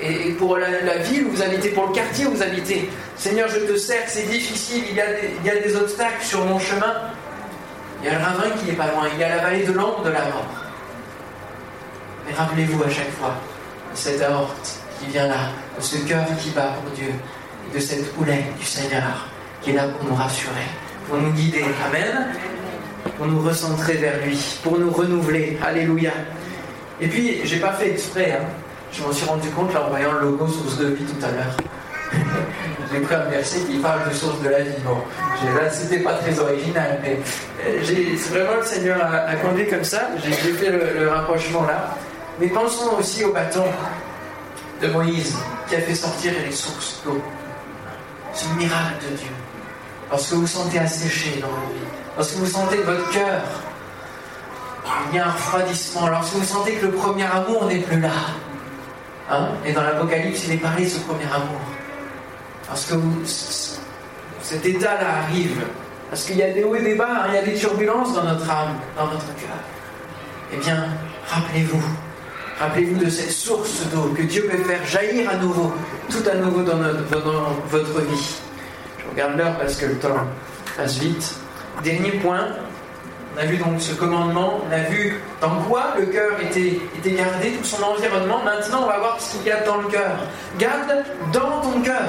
Et 0.00 0.30
pour 0.32 0.56
la, 0.56 0.96
ville 0.98 1.26
où 1.26 1.32
vous 1.32 1.42
habitez, 1.42 1.68
pour 1.68 1.88
le 1.88 1.92
quartier 1.92 2.24
où 2.24 2.30
vous 2.30 2.42
habitez. 2.42 2.88
Seigneur, 3.16 3.48
je 3.48 3.58
te 3.58 3.76
sers, 3.76 4.08
c'est 4.08 4.28
difficile, 4.28 4.84
il 4.88 4.96
y, 4.96 5.00
a 5.00 5.06
des, 5.06 5.30
il 5.40 5.46
y 5.46 5.50
a 5.50 5.56
des 5.56 5.76
obstacles 5.76 6.24
sur 6.24 6.44
mon 6.46 6.58
chemin. 6.58 6.94
Il 8.00 8.06
y 8.06 8.08
a 8.08 8.18
le 8.18 8.24
ravin 8.24 8.50
qui 8.58 8.64
n'est 8.64 8.76
pas 8.76 8.86
loin, 8.86 9.08
il 9.12 9.20
y 9.20 9.24
a 9.24 9.36
la 9.36 9.42
vallée 9.42 9.64
de 9.64 9.72
l'ombre 9.72 10.02
de 10.02 10.10
la 10.10 10.22
mort. 10.22 10.46
Mais 12.26 12.34
rappelez-vous 12.34 12.82
à 12.82 12.88
chaque 12.88 13.12
fois 13.12 13.34
cette 13.94 14.22
aorte 14.22 14.81
qui 15.02 15.10
vient 15.10 15.26
là, 15.26 15.50
de 15.76 15.82
ce 15.82 15.96
cœur 15.98 16.24
qui 16.38 16.50
bat 16.50 16.74
pour 16.82 16.92
Dieu, 16.92 17.12
de 17.74 17.78
cette 17.80 18.12
houlette 18.18 18.56
du 18.58 18.64
Seigneur 18.64 19.26
qui 19.60 19.70
est 19.70 19.74
là 19.74 19.84
pour 19.84 20.08
nous 20.08 20.14
rassurer, 20.14 20.66
pour 21.08 21.18
nous 21.18 21.30
guider. 21.32 21.64
Amen. 21.86 22.26
Pour 23.16 23.26
nous 23.26 23.40
recentrer 23.40 23.94
vers 23.94 24.24
lui, 24.24 24.38
pour 24.62 24.78
nous 24.78 24.90
renouveler. 24.90 25.58
Alléluia. 25.64 26.12
Et 27.00 27.08
puis, 27.08 27.40
j'ai 27.44 27.58
pas 27.58 27.72
fait 27.72 27.90
exprès, 27.90 28.38
hein. 28.40 28.44
je 28.92 29.02
m'en 29.02 29.12
suis 29.12 29.26
rendu 29.26 29.48
compte 29.50 29.74
en 29.74 29.88
voyant 29.88 30.12
le 30.12 30.20
logo 30.20 30.46
source 30.46 30.78
de 30.78 30.86
vie 30.88 31.04
tout 31.04 31.24
à 31.24 31.30
l'heure. 31.30 31.56
j'ai 32.92 33.00
pris 33.00 33.14
un 33.14 33.24
verset 33.24 33.60
qui 33.60 33.78
parle 33.78 34.08
de 34.08 34.14
source 34.14 34.40
de 34.42 34.48
la 34.48 34.60
vie. 34.60 34.70
Bon, 34.84 34.98
là, 35.54 35.70
c'était 35.70 36.00
pas 36.00 36.14
très 36.14 36.38
original, 36.38 37.00
mais 37.02 37.18
euh, 37.66 38.16
vraiment 38.30 38.56
le 38.60 38.66
Seigneur 38.66 38.98
a, 39.02 39.34
conduit 39.36 39.66
comme 39.66 39.84
ça. 39.84 40.08
J'ai 40.24 40.32
fait 40.32 40.70
le 40.70 41.08
rapprochement 41.08 41.62
là. 41.62 41.96
Mais 42.40 42.48
pensons 42.48 42.96
aussi 42.98 43.24
au 43.24 43.32
bâton 43.32 43.64
de 44.82 44.88
Moïse 44.88 45.36
qui 45.68 45.76
a 45.76 45.80
fait 45.80 45.94
sortir 45.94 46.32
les 46.44 46.52
sources 46.52 47.00
d'eau. 47.04 47.22
Un 48.50 48.56
miracle 48.56 49.10
de 49.10 49.16
Dieu. 49.16 49.30
Lorsque 50.10 50.32
vous 50.32 50.46
sentez 50.46 50.78
asséché 50.78 51.40
dans 51.40 51.48
la 51.48 51.72
vie, 51.74 51.86
lorsque 52.16 52.34
vous 52.34 52.46
sentez 52.46 52.78
votre 52.78 53.10
cœur, 53.10 53.42
il 55.10 55.16
y 55.16 55.20
a 55.20 55.26
un 55.26 55.30
refroidissement, 55.30 56.08
lorsque 56.08 56.34
vous 56.34 56.44
sentez 56.44 56.74
que 56.74 56.86
le 56.86 56.92
premier 56.92 57.24
amour 57.24 57.66
n'est 57.66 57.80
plus 57.80 58.00
là. 58.00 58.10
Hein? 59.30 59.48
Et 59.64 59.72
dans 59.72 59.82
l'Apocalypse, 59.82 60.44
il 60.46 60.54
est 60.54 60.56
parlé 60.56 60.84
de 60.84 60.90
ce 60.90 60.98
premier 61.00 61.26
amour. 61.26 61.60
Lorsque 62.68 62.94
cet 64.42 64.64
état-là 64.64 65.24
arrive, 65.24 65.62
parce 66.10 66.24
qu'il 66.24 66.36
y 66.36 66.42
a 66.42 66.50
des 66.50 66.64
hauts 66.64 66.74
et 66.74 66.82
des 66.82 66.94
bas, 66.94 67.26
il 67.28 67.34
y 67.34 67.38
a 67.38 67.42
des 67.42 67.54
turbulences 67.54 68.14
dans 68.14 68.24
notre 68.24 68.50
âme, 68.50 68.76
dans 68.96 69.06
notre 69.06 69.34
cœur, 69.36 69.56
eh 70.52 70.56
bien, 70.56 70.86
rappelez-vous 71.28 71.82
Rappelez-vous 72.58 73.04
de 73.04 73.10
cette 73.10 73.30
source 73.30 73.82
d'eau 73.92 74.14
que 74.16 74.22
Dieu 74.22 74.48
peut 74.50 74.62
faire 74.62 74.84
jaillir 74.84 75.30
à 75.30 75.36
nouveau, 75.36 75.72
tout 76.10 76.22
à 76.30 76.34
nouveau 76.36 76.62
dans, 76.62 76.78
votre 77.68 78.00
vie. 78.02 78.36
Je 78.98 79.10
regarde 79.10 79.36
l'heure 79.36 79.56
parce 79.58 79.76
que 79.76 79.86
le 79.86 79.94
temps 79.96 80.26
passe 80.76 80.98
vite. 80.98 81.34
Dernier 81.82 82.12
point, 82.12 82.48
on 83.34 83.40
a 83.40 83.46
vu 83.46 83.56
donc 83.56 83.80
ce 83.80 83.94
commandement, 83.94 84.60
on 84.68 84.72
a 84.72 84.80
vu 84.80 85.20
dans 85.40 85.56
quoi 85.62 85.94
le 85.98 86.06
cœur 86.06 86.40
était, 86.40 86.78
était 86.98 87.12
gardé, 87.12 87.52
tout 87.52 87.64
son 87.64 87.82
environnement. 87.82 88.42
Maintenant, 88.44 88.82
on 88.84 88.86
va 88.86 88.98
voir 88.98 89.20
ce 89.20 89.36
qu'il 89.36 89.46
y 89.46 89.50
a 89.50 89.60
dans 89.62 89.78
le 89.78 89.88
cœur. 89.88 90.12
Garde 90.58 91.04
dans 91.32 91.60
ton 91.62 91.80
cœur. 91.80 92.02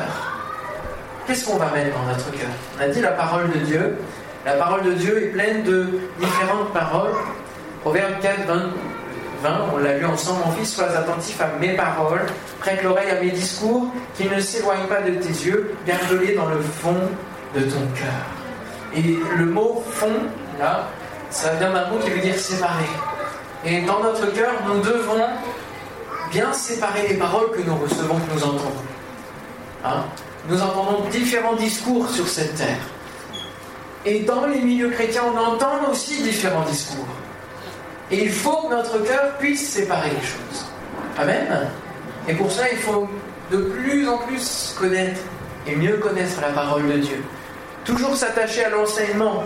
Qu'est-ce 1.25 1.45
qu'on 1.45 1.57
va 1.57 1.71
mettre 1.71 1.97
dans 1.97 2.05
notre 2.05 2.29
cœur? 2.31 2.49
On 2.77 2.83
a 2.83 2.87
dit 2.89 3.01
la 3.01 3.11
parole 3.11 3.49
de 3.51 3.59
Dieu. 3.59 3.97
La 4.45 4.53
parole 4.53 4.83
de 4.83 4.91
Dieu 4.91 5.23
est 5.23 5.27
pleine 5.27 5.63
de 5.63 5.87
différentes 6.19 6.73
paroles. 6.73 7.13
Proverbe 7.81 8.19
4, 8.21 8.45
20, 8.45 8.69
on 9.73 9.77
l'a 9.77 9.97
lu 9.97 10.05
ensemble, 10.05 10.41
mon 10.45 10.51
fils, 10.53 10.75
sois 10.75 10.85
attentif 10.85 11.39
à 11.41 11.47
mes 11.59 11.75
paroles, 11.75 12.25
prête 12.59 12.83
l'oreille 12.83 13.09
à 13.11 13.19
mes 13.21 13.31
discours, 13.31 13.87
qu'ils 14.15 14.31
ne 14.31 14.39
s'éloignent 14.39 14.87
pas 14.87 15.01
de 15.01 15.15
tes 15.15 15.29
yeux, 15.29 15.75
garde-les 15.85 16.35
dans 16.35 16.47
le 16.47 16.59
fond 16.61 16.95
de 17.55 17.61
ton 17.61 17.81
cœur. 17.95 18.95
Et 18.95 19.17
le 19.37 19.45
mot 19.45 19.83
fond, 19.91 20.13
là, 20.59 20.87
ça 21.29 21.53
vient 21.55 21.71
d'un 21.71 21.89
mot 21.89 21.97
qui 21.97 22.09
veut 22.09 22.21
dire 22.21 22.37
séparer. 22.37 22.89
Et 23.65 23.81
dans 23.81 24.01
notre 24.01 24.31
cœur, 24.33 24.51
nous 24.67 24.81
devons 24.81 25.25
bien 26.31 26.51
séparer 26.53 27.07
les 27.09 27.15
paroles 27.15 27.51
que 27.51 27.61
nous 27.61 27.75
recevons, 27.75 28.15
que 28.15 28.33
nous 28.33 28.43
entendons. 28.43 28.71
Hein? 29.85 30.03
nous 30.49 30.61
entendons 30.61 31.05
différents 31.09 31.55
discours 31.55 32.09
sur 32.09 32.27
cette 32.27 32.55
terre. 32.55 32.79
Et 34.05 34.19
dans 34.19 34.45
les 34.45 34.59
milieux 34.59 34.89
chrétiens, 34.89 35.23
on 35.33 35.37
entend 35.37 35.89
aussi 35.89 36.21
différents 36.21 36.65
discours. 36.65 37.07
Et 38.13 38.25
il 38.25 38.31
faut 38.31 38.57
que 38.57 38.75
notre 38.75 38.99
cœur 38.99 39.37
puisse 39.39 39.69
séparer 39.69 40.11
les 40.11 40.21
choses. 40.21 40.67
Amen. 41.17 41.67
Et 42.27 42.35
pour 42.35 42.51
ça, 42.51 42.69
il 42.71 42.77
faut 42.77 43.09
de 43.49 43.57
plus 43.57 44.07
en 44.07 44.19
plus 44.19 44.75
connaître 44.77 45.19
et 45.65 45.75
mieux 45.75 45.97
connaître 45.97 46.39
la 46.39 46.49
parole 46.49 46.87
de 46.87 46.99
Dieu. 46.99 47.23
Toujours 47.83 48.15
s'attacher 48.15 48.65
à 48.65 48.69
l'enseignement 48.69 49.43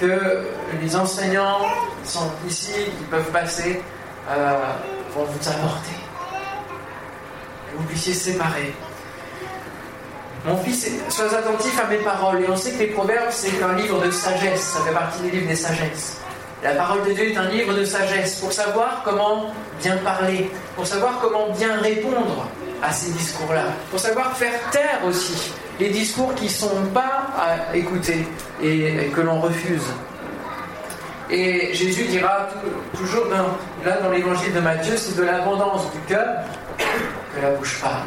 que 0.00 0.48
les 0.82 0.96
enseignants 0.96 1.60
qui 2.02 2.10
sont 2.10 2.28
ici, 2.48 2.72
qui 2.72 3.04
peuvent 3.08 3.30
passer, 3.30 3.80
euh, 4.28 4.54
vont 5.14 5.22
vous 5.22 5.48
apporter. 5.48 5.94
Que 7.70 7.78
vous 7.78 7.84
puissiez 7.84 8.14
séparer. 8.14 8.74
Mon 10.44 10.56
fils, 10.56 10.90
sois 11.08 11.32
attentif 11.36 11.80
à 11.80 11.86
mes 11.86 11.98
paroles. 11.98 12.42
Et 12.42 12.50
on 12.50 12.56
sait 12.56 12.72
que 12.72 12.78
les 12.80 12.86
proverbes, 12.88 13.30
c'est 13.30 13.62
un 13.62 13.74
livre 13.74 14.04
de 14.04 14.10
sagesse. 14.10 14.62
Ça 14.62 14.80
fait 14.80 14.92
partie 14.92 15.22
des 15.22 15.30
livres 15.30 15.48
des 15.48 15.54
sagesses. 15.54 16.18
La 16.62 16.72
parole 16.72 17.06
de 17.06 17.12
Dieu 17.12 17.30
est 17.30 17.36
un 17.36 17.48
livre 17.48 17.72
de 17.72 17.84
sagesse 17.84 18.36
pour 18.40 18.52
savoir 18.52 19.02
comment 19.04 19.52
bien 19.80 19.96
parler, 19.98 20.50
pour 20.74 20.86
savoir 20.86 21.20
comment 21.20 21.50
bien 21.50 21.76
répondre 21.80 22.48
à 22.82 22.92
ces 22.92 23.12
discours-là, 23.12 23.64
pour 23.90 24.00
savoir 24.00 24.36
faire 24.36 24.58
taire 24.70 25.00
aussi 25.06 25.52
les 25.78 25.90
discours 25.90 26.34
qui 26.34 26.46
ne 26.46 26.50
sont 26.50 26.86
pas 26.92 27.28
à 27.38 27.76
écouter 27.76 28.26
et 28.60 29.08
que 29.14 29.20
l'on 29.20 29.40
refuse. 29.40 29.86
Et 31.30 31.72
Jésus 31.74 32.04
dira 32.04 32.48
toujours 32.96 33.26
là 33.84 33.96
dans 34.02 34.10
l'évangile 34.10 34.52
de 34.52 34.60
Matthieu, 34.60 34.96
c'est 34.96 35.16
de 35.16 35.22
l'abondance 35.22 35.92
du 35.92 36.00
cœur 36.08 36.26
que 36.78 37.40
la 37.40 37.50
bouche 37.50 37.80
parle. 37.80 38.06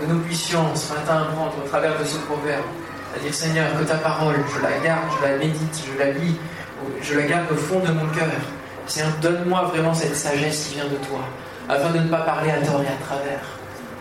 Que 0.00 0.06
nous 0.06 0.18
puissions 0.20 0.74
ce 0.74 0.92
matin 0.94 1.28
prendre 1.36 1.54
au 1.64 1.68
travers 1.68 1.96
de 1.96 2.04
ce 2.04 2.16
proverbe, 2.18 2.64
à 3.14 3.20
dire 3.20 3.32
Seigneur, 3.32 3.66
que 3.78 3.84
ta 3.84 3.96
parole, 3.96 4.34
je 4.56 4.62
la 4.62 4.78
garde, 4.78 5.04
je 5.20 5.28
la 5.28 5.36
médite, 5.36 5.84
je 5.86 5.98
la 5.98 6.10
lis, 6.10 6.36
je 7.02 7.14
la 7.14 7.26
garde 7.26 7.50
au 7.50 7.56
fond 7.56 7.80
de 7.80 7.92
mon 7.92 8.06
cœur. 8.08 8.28
Seigneur, 8.86 9.12
donne-moi 9.22 9.62
vraiment 9.74 9.94
cette 9.94 10.14
sagesse 10.14 10.66
qui 10.68 10.74
vient 10.74 10.84
de 10.84 10.96
toi, 11.06 11.20
afin 11.68 11.90
de 11.90 11.98
ne 11.98 12.08
pas 12.08 12.20
parler 12.20 12.50
à 12.50 12.58
tort 12.58 12.82
et 12.82 12.88
à 12.88 13.04
travers, 13.06 13.40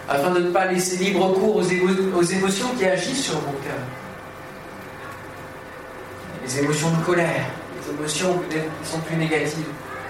afin 0.10 0.32
de 0.32 0.40
ne 0.40 0.52
pas 0.52 0.66
laisser 0.66 0.98
libre 0.98 1.34
cours 1.34 1.56
aux, 1.58 1.62
émotions 2.24 2.68
qui 2.78 2.86
agissent 2.86 3.24
sur 3.24 3.36
mon 3.36 3.54
cœur. 3.64 3.80
Les 6.46 6.60
émotions 6.60 6.90
de 6.92 7.06
colère, 7.06 7.46
les 7.82 7.94
émotions 7.94 8.42
qui 8.50 8.58
sont 8.90 9.00
plus 9.00 9.16
négatives. 9.16 9.66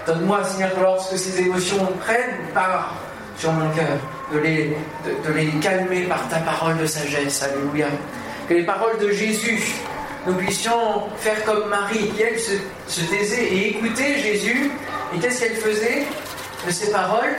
Donne-moi, 0.06 0.42
Seigneur, 0.44 0.72
lorsque 0.80 1.16
ces 1.16 1.40
émotions 1.40 1.86
prennent 2.00 2.52
part 2.52 2.94
sur 3.38 3.52
mon 3.52 3.70
cœur, 3.70 3.98
de 4.32 4.38
les, 4.38 4.76
de 5.06 5.32
les 5.32 5.46
calmer 5.60 6.02
par 6.02 6.28
ta 6.28 6.38
parole 6.38 6.76
de 6.78 6.86
sagesse. 6.86 7.42
Alléluia. 7.42 7.86
Que 8.48 8.54
les 8.54 8.64
paroles 8.64 8.98
de 8.98 9.10
Jésus 9.10 9.74
nous 10.26 10.34
puissions 10.34 11.02
faire 11.18 11.44
comme 11.44 11.68
Marie, 11.68 12.08
qui 12.10 12.22
elle 12.22 12.38
se, 12.38 13.00
taisait 13.10 13.44
et 13.44 13.68
écoutait 13.70 14.18
Jésus. 14.18 14.70
Et 15.14 15.18
qu'est-ce 15.18 15.40
qu'elle 15.40 15.56
faisait 15.56 16.06
de 16.66 16.70
ses 16.70 16.90
paroles? 16.90 17.36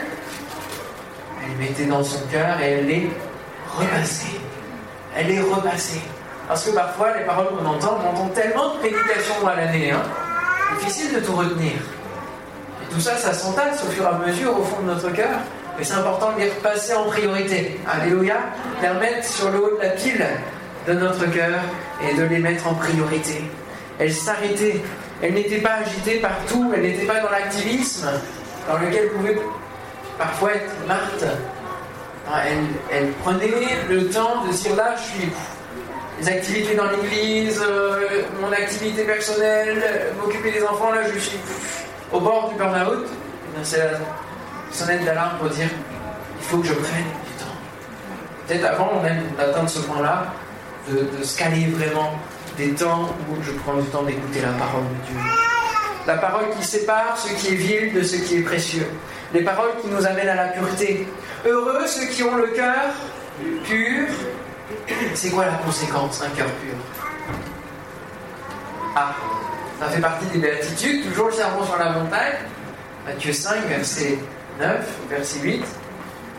Elle 1.44 1.56
mettait 1.58 1.86
dans 1.86 2.02
son 2.02 2.20
cœur 2.30 2.60
et 2.60 2.72
elle 2.72 2.86
les 2.86 3.10
repassait. 3.76 4.38
Elle 5.16 5.28
les 5.28 5.40
repassait. 5.40 6.00
Parce 6.48 6.64
que 6.64 6.70
parfois, 6.70 7.16
les 7.18 7.24
paroles 7.24 7.48
qu'on 7.48 7.66
entend, 7.66 7.98
on 8.04 8.10
entend 8.10 8.28
tellement 8.28 8.74
de 8.74 8.78
prédications 8.78 9.46
à 9.46 9.56
l'année, 9.56 9.90
hein, 9.90 10.02
difficile 10.78 11.14
de 11.14 11.20
tout 11.20 11.34
retenir. 11.34 11.72
Et 11.72 12.94
tout 12.94 13.00
ça, 13.00 13.16
ça 13.16 13.32
s'entasse 13.32 13.82
au 13.82 13.90
fur 13.90 14.04
et 14.04 14.06
à 14.06 14.18
mesure 14.26 14.58
au 14.58 14.62
fond 14.62 14.80
de 14.82 14.86
notre 14.86 15.10
cœur. 15.10 15.40
Mais 15.76 15.84
c'est 15.84 15.94
important 15.94 16.32
de 16.32 16.40
les 16.40 16.50
repasser 16.50 16.94
en 16.94 17.04
priorité. 17.04 17.80
Alléluia. 17.90 18.36
Permettre 18.80 19.26
sur 19.26 19.50
le 19.50 19.58
haut 19.58 19.76
de 19.76 19.82
la 19.82 19.90
pile 19.90 20.24
de 20.86 20.92
notre 20.92 21.26
cœur 21.30 21.60
et 22.02 22.14
de 22.14 22.24
les 22.24 22.38
mettre 22.38 22.66
en 22.66 22.74
priorité. 22.74 23.42
Elle 23.98 24.12
s'arrêtait. 24.12 24.80
Elle 25.22 25.34
n'était 25.34 25.58
pas 25.58 25.76
agitée 25.84 26.18
partout. 26.20 26.72
Elle 26.74 26.82
n'était 26.82 27.06
pas 27.06 27.20
dans 27.20 27.30
l'activisme 27.30 28.08
dans 28.68 28.78
lequel 28.78 29.08
pouvait 29.10 29.38
parfois 30.18 30.54
être 30.54 30.72
Marthe. 30.86 31.24
Ah, 32.28 32.42
elle, 32.90 33.12
prenait 33.22 33.84
le 33.88 34.08
temps 34.08 34.44
de 34.44 34.52
dire 34.52 34.74
là, 34.74 34.94
je 34.96 35.02
suis 35.02 35.32
les 36.20 36.28
activités 36.28 36.74
dans 36.74 36.90
l'église, 36.90 37.62
euh, 37.62 38.22
mon 38.40 38.50
activité 38.50 39.04
personnelle, 39.04 40.12
m'occuper 40.18 40.50
des 40.50 40.64
enfants, 40.64 40.90
là 40.90 41.02
je 41.12 41.18
suis 41.18 41.38
au 42.10 42.18
bord 42.18 42.48
du 42.48 42.56
burn-out. 42.56 43.06
C'est 43.62 43.78
la 43.78 43.98
sonnette 44.72 45.04
d'alarme 45.04 45.38
pour 45.38 45.50
dire 45.50 45.68
il 46.38 46.44
faut 46.44 46.58
que 46.58 46.66
je 46.66 46.72
prenne 46.72 47.04
du 47.04 47.44
temps 47.44 47.56
peut-être 48.46 48.64
avant 48.64 49.00
même 49.02 49.22
d'atteindre 49.36 49.68
ce 49.68 49.80
point-là, 49.80 50.26
de, 50.88 51.18
de 51.18 51.24
se 51.24 51.38
caler 51.38 51.66
vraiment 51.66 52.12
des 52.56 52.70
temps 52.70 53.14
où 53.28 53.42
je 53.42 53.52
prends 53.52 53.76
du 53.76 53.86
temps 53.88 54.02
d'écouter 54.02 54.40
la 54.40 54.52
parole 54.52 54.84
de 54.84 55.06
Dieu. 55.06 55.20
La 56.06 56.16
parole 56.16 56.44
qui 56.58 56.64
sépare 56.64 57.18
ce 57.18 57.32
qui 57.34 57.48
est 57.48 57.56
vil 57.56 57.92
de 57.92 58.02
ce 58.02 58.16
qui 58.16 58.38
est 58.38 58.42
précieux. 58.42 58.86
Les 59.34 59.42
paroles 59.42 59.72
qui 59.82 59.88
nous 59.88 60.06
amènent 60.06 60.28
à 60.28 60.34
la 60.34 60.48
pureté. 60.48 61.06
Heureux 61.44 61.86
ceux 61.86 62.06
qui 62.06 62.22
ont 62.22 62.36
le 62.36 62.48
cœur 62.48 62.94
pur. 63.64 64.06
C'est 65.14 65.30
quoi 65.30 65.46
la 65.46 65.56
conséquence 65.58 66.20
d'un 66.20 66.30
cœur 66.30 66.46
pur? 66.46 66.74
Ah, 68.94 69.14
ça 69.80 69.88
fait 69.88 70.00
partie 70.00 70.26
des 70.26 70.38
béatitudes, 70.38 71.04
toujours 71.08 71.26
le 71.26 71.32
sermon 71.32 71.64
sur 71.64 71.76
la 71.76 71.90
montagne. 71.90 72.36
Matthieu 73.04 73.32
5, 73.32 73.66
verset 73.66 74.18
9, 74.58 74.86
verset 75.10 75.40
8, 75.40 75.64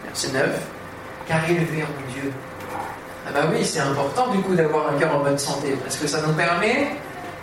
verset 0.06 0.32
9. 0.34 0.50
Car 1.28 1.40
il 1.50 1.58
verront 1.58 1.92
Dieu. 2.14 2.32
Ah 3.28 3.32
bah 3.34 3.50
oui, 3.52 3.66
c'est 3.66 3.80
important 3.82 4.28
du 4.28 4.40
coup 4.40 4.56
d'avoir 4.56 4.94
un 4.94 4.98
cœur 4.98 5.14
en 5.16 5.20
bonne 5.20 5.38
santé, 5.38 5.78
parce 5.84 5.98
que 5.98 6.08
ça 6.08 6.22
nous 6.26 6.32
permet 6.34 6.88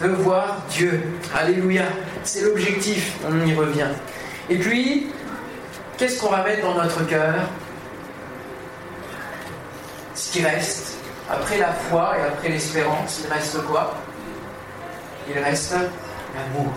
de 0.01 0.09
voir 0.09 0.57
Dieu. 0.71 1.03
Alléluia. 1.35 1.85
C'est 2.23 2.41
l'objectif, 2.41 3.19
on 3.29 3.47
y 3.47 3.55
revient. 3.55 3.89
Et 4.49 4.57
puis, 4.57 5.13
qu'est-ce 5.99 6.21
qu'on 6.21 6.31
va 6.31 6.43
mettre 6.43 6.63
dans 6.63 6.75
notre 6.75 7.07
cœur? 7.07 7.35
Ce 10.15 10.33
qui 10.33 10.43
reste, 10.43 10.97
après 11.31 11.59
la 11.59 11.73
foi 11.73 12.15
et 12.19 12.23
après 12.33 12.49
l'espérance, 12.49 13.21
il 13.25 13.33
reste 13.33 13.63
quoi? 13.65 13.95
Il 15.29 15.39
reste 15.39 15.75
l'amour. 15.75 16.73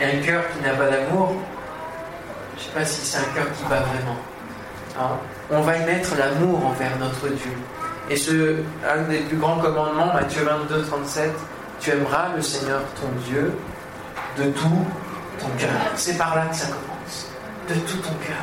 Et 0.00 0.04
un 0.04 0.22
cœur 0.22 0.44
qui 0.52 0.62
n'a 0.62 0.74
pas 0.74 0.90
d'amour, 0.90 1.34
je 2.56 2.62
ne 2.62 2.66
sais 2.66 2.72
pas 2.72 2.84
si 2.84 3.00
c'est 3.04 3.18
un 3.18 3.32
cœur 3.34 3.46
qui 3.52 3.64
bat 3.64 3.80
vraiment. 3.80 4.16
Hein? 4.98 5.18
On 5.50 5.60
va 5.60 5.76
y 5.76 5.84
mettre 5.84 6.16
l'amour 6.16 6.66
envers 6.66 6.96
notre 6.98 7.28
Dieu. 7.28 7.52
Et 8.10 8.16
ce, 8.16 8.56
un 8.86 9.02
des 9.08 9.20
plus 9.20 9.36
grands 9.36 9.58
commandements, 9.58 10.12
Matthieu 10.12 10.42
22, 10.44 10.82
37, 10.82 11.30
tu 11.80 11.90
aimeras 11.90 12.28
le 12.36 12.42
Seigneur 12.42 12.80
ton 13.00 13.08
Dieu 13.30 13.52
de 14.38 14.44
tout 14.50 14.86
ton 15.38 15.48
cœur. 15.58 15.70
C'est 15.96 16.18
par 16.18 16.34
là 16.34 16.46
que 16.46 16.56
ça 16.56 16.66
commence. 16.66 17.28
De 17.68 17.74
tout 17.74 17.98
ton 17.98 18.14
cœur. 18.26 18.36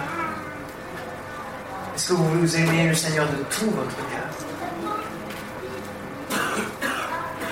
Est-ce 1.95 2.09
que 2.09 2.13
vous 2.13 2.55
aimez 2.55 2.87
le 2.87 2.95
Seigneur 2.95 3.27
de 3.27 3.43
tout 3.55 3.69
votre 3.69 3.95
cœur? 3.95 4.29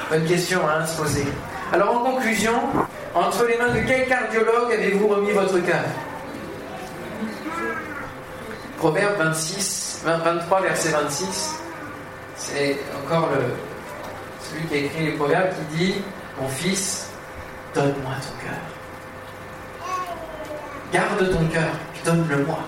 Bonne 0.10 0.26
question 0.26 0.62
hein, 0.68 0.82
à 0.82 0.88
se 0.88 0.98
poser. 0.98 1.28
Alors 1.72 1.98
en 1.98 2.12
conclusion, 2.12 2.54
entre 3.14 3.46
les 3.46 3.58
mains 3.58 3.70
de 3.70 3.82
quel 3.88 4.08
cardiologue 4.08 4.72
avez-vous 4.72 5.08
remis 5.08 5.32
votre 5.32 5.60
cœur? 5.60 5.84
Proverbe 8.80 9.18
26, 9.18 10.04
23, 10.06 10.62
verset 10.62 10.90
26, 10.92 11.60
c'est 12.38 12.78
encore 12.98 13.28
celui 14.42 14.66
qui 14.68 14.74
a 14.74 14.78
écrit 14.78 15.06
les 15.08 15.12
proverbes 15.18 15.50
qui 15.50 15.78
dit 15.78 15.96
Mon 16.40 16.48
fils, 16.48 17.10
donne-moi 17.76 18.14
ton 18.22 18.46
cœur. 18.46 18.58
Garde 20.94 21.30
ton 21.30 21.46
cœur, 21.48 21.72
donne-le-moi. 22.06 22.60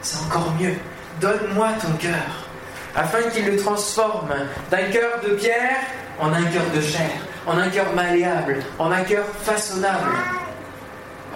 C'est 0.00 0.24
encore 0.26 0.52
mieux. 0.60 0.74
Donne-moi 1.20 1.68
ton 1.80 1.92
cœur, 1.98 2.48
afin 2.96 3.22
qu'il 3.30 3.46
le 3.46 3.56
transforme 3.56 4.34
d'un 4.72 4.90
cœur 4.90 5.20
de 5.22 5.34
pierre 5.34 5.76
en 6.18 6.32
un 6.32 6.42
cœur 6.46 6.64
de 6.74 6.80
chair, 6.80 7.10
en 7.46 7.56
un 7.58 7.68
cœur 7.68 7.92
malléable, 7.94 8.58
en 8.76 8.90
un 8.90 9.02
cœur 9.04 9.24
façonnable. 9.42 10.10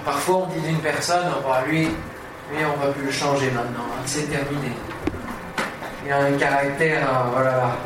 Parfois, 0.04 0.38
on 0.38 0.46
dit 0.46 0.60
d'une 0.60 0.80
personne, 0.80 1.26
oh, 1.46 1.68
lui, 1.68 1.88
mais 2.52 2.64
on 2.64 2.76
va 2.80 2.92
plus 2.92 3.06
le 3.06 3.12
changer 3.12 3.50
maintenant, 3.50 3.86
hein. 3.92 4.02
c'est 4.04 4.30
terminé. 4.30 4.72
Il 6.04 6.12
a 6.12 6.18
un 6.18 6.32
caractère, 6.32 7.08
euh, 7.08 7.30
voilà. 7.32 7.76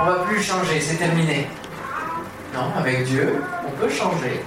On 0.00 0.04
va 0.04 0.14
plus 0.24 0.36
le 0.36 0.42
changer, 0.42 0.80
c'est 0.80 0.96
terminé. 0.96 1.46
Non, 2.52 2.72
avec 2.76 3.04
Dieu, 3.04 3.42
on 3.66 3.70
peut 3.80 3.88
changer. 3.88 4.40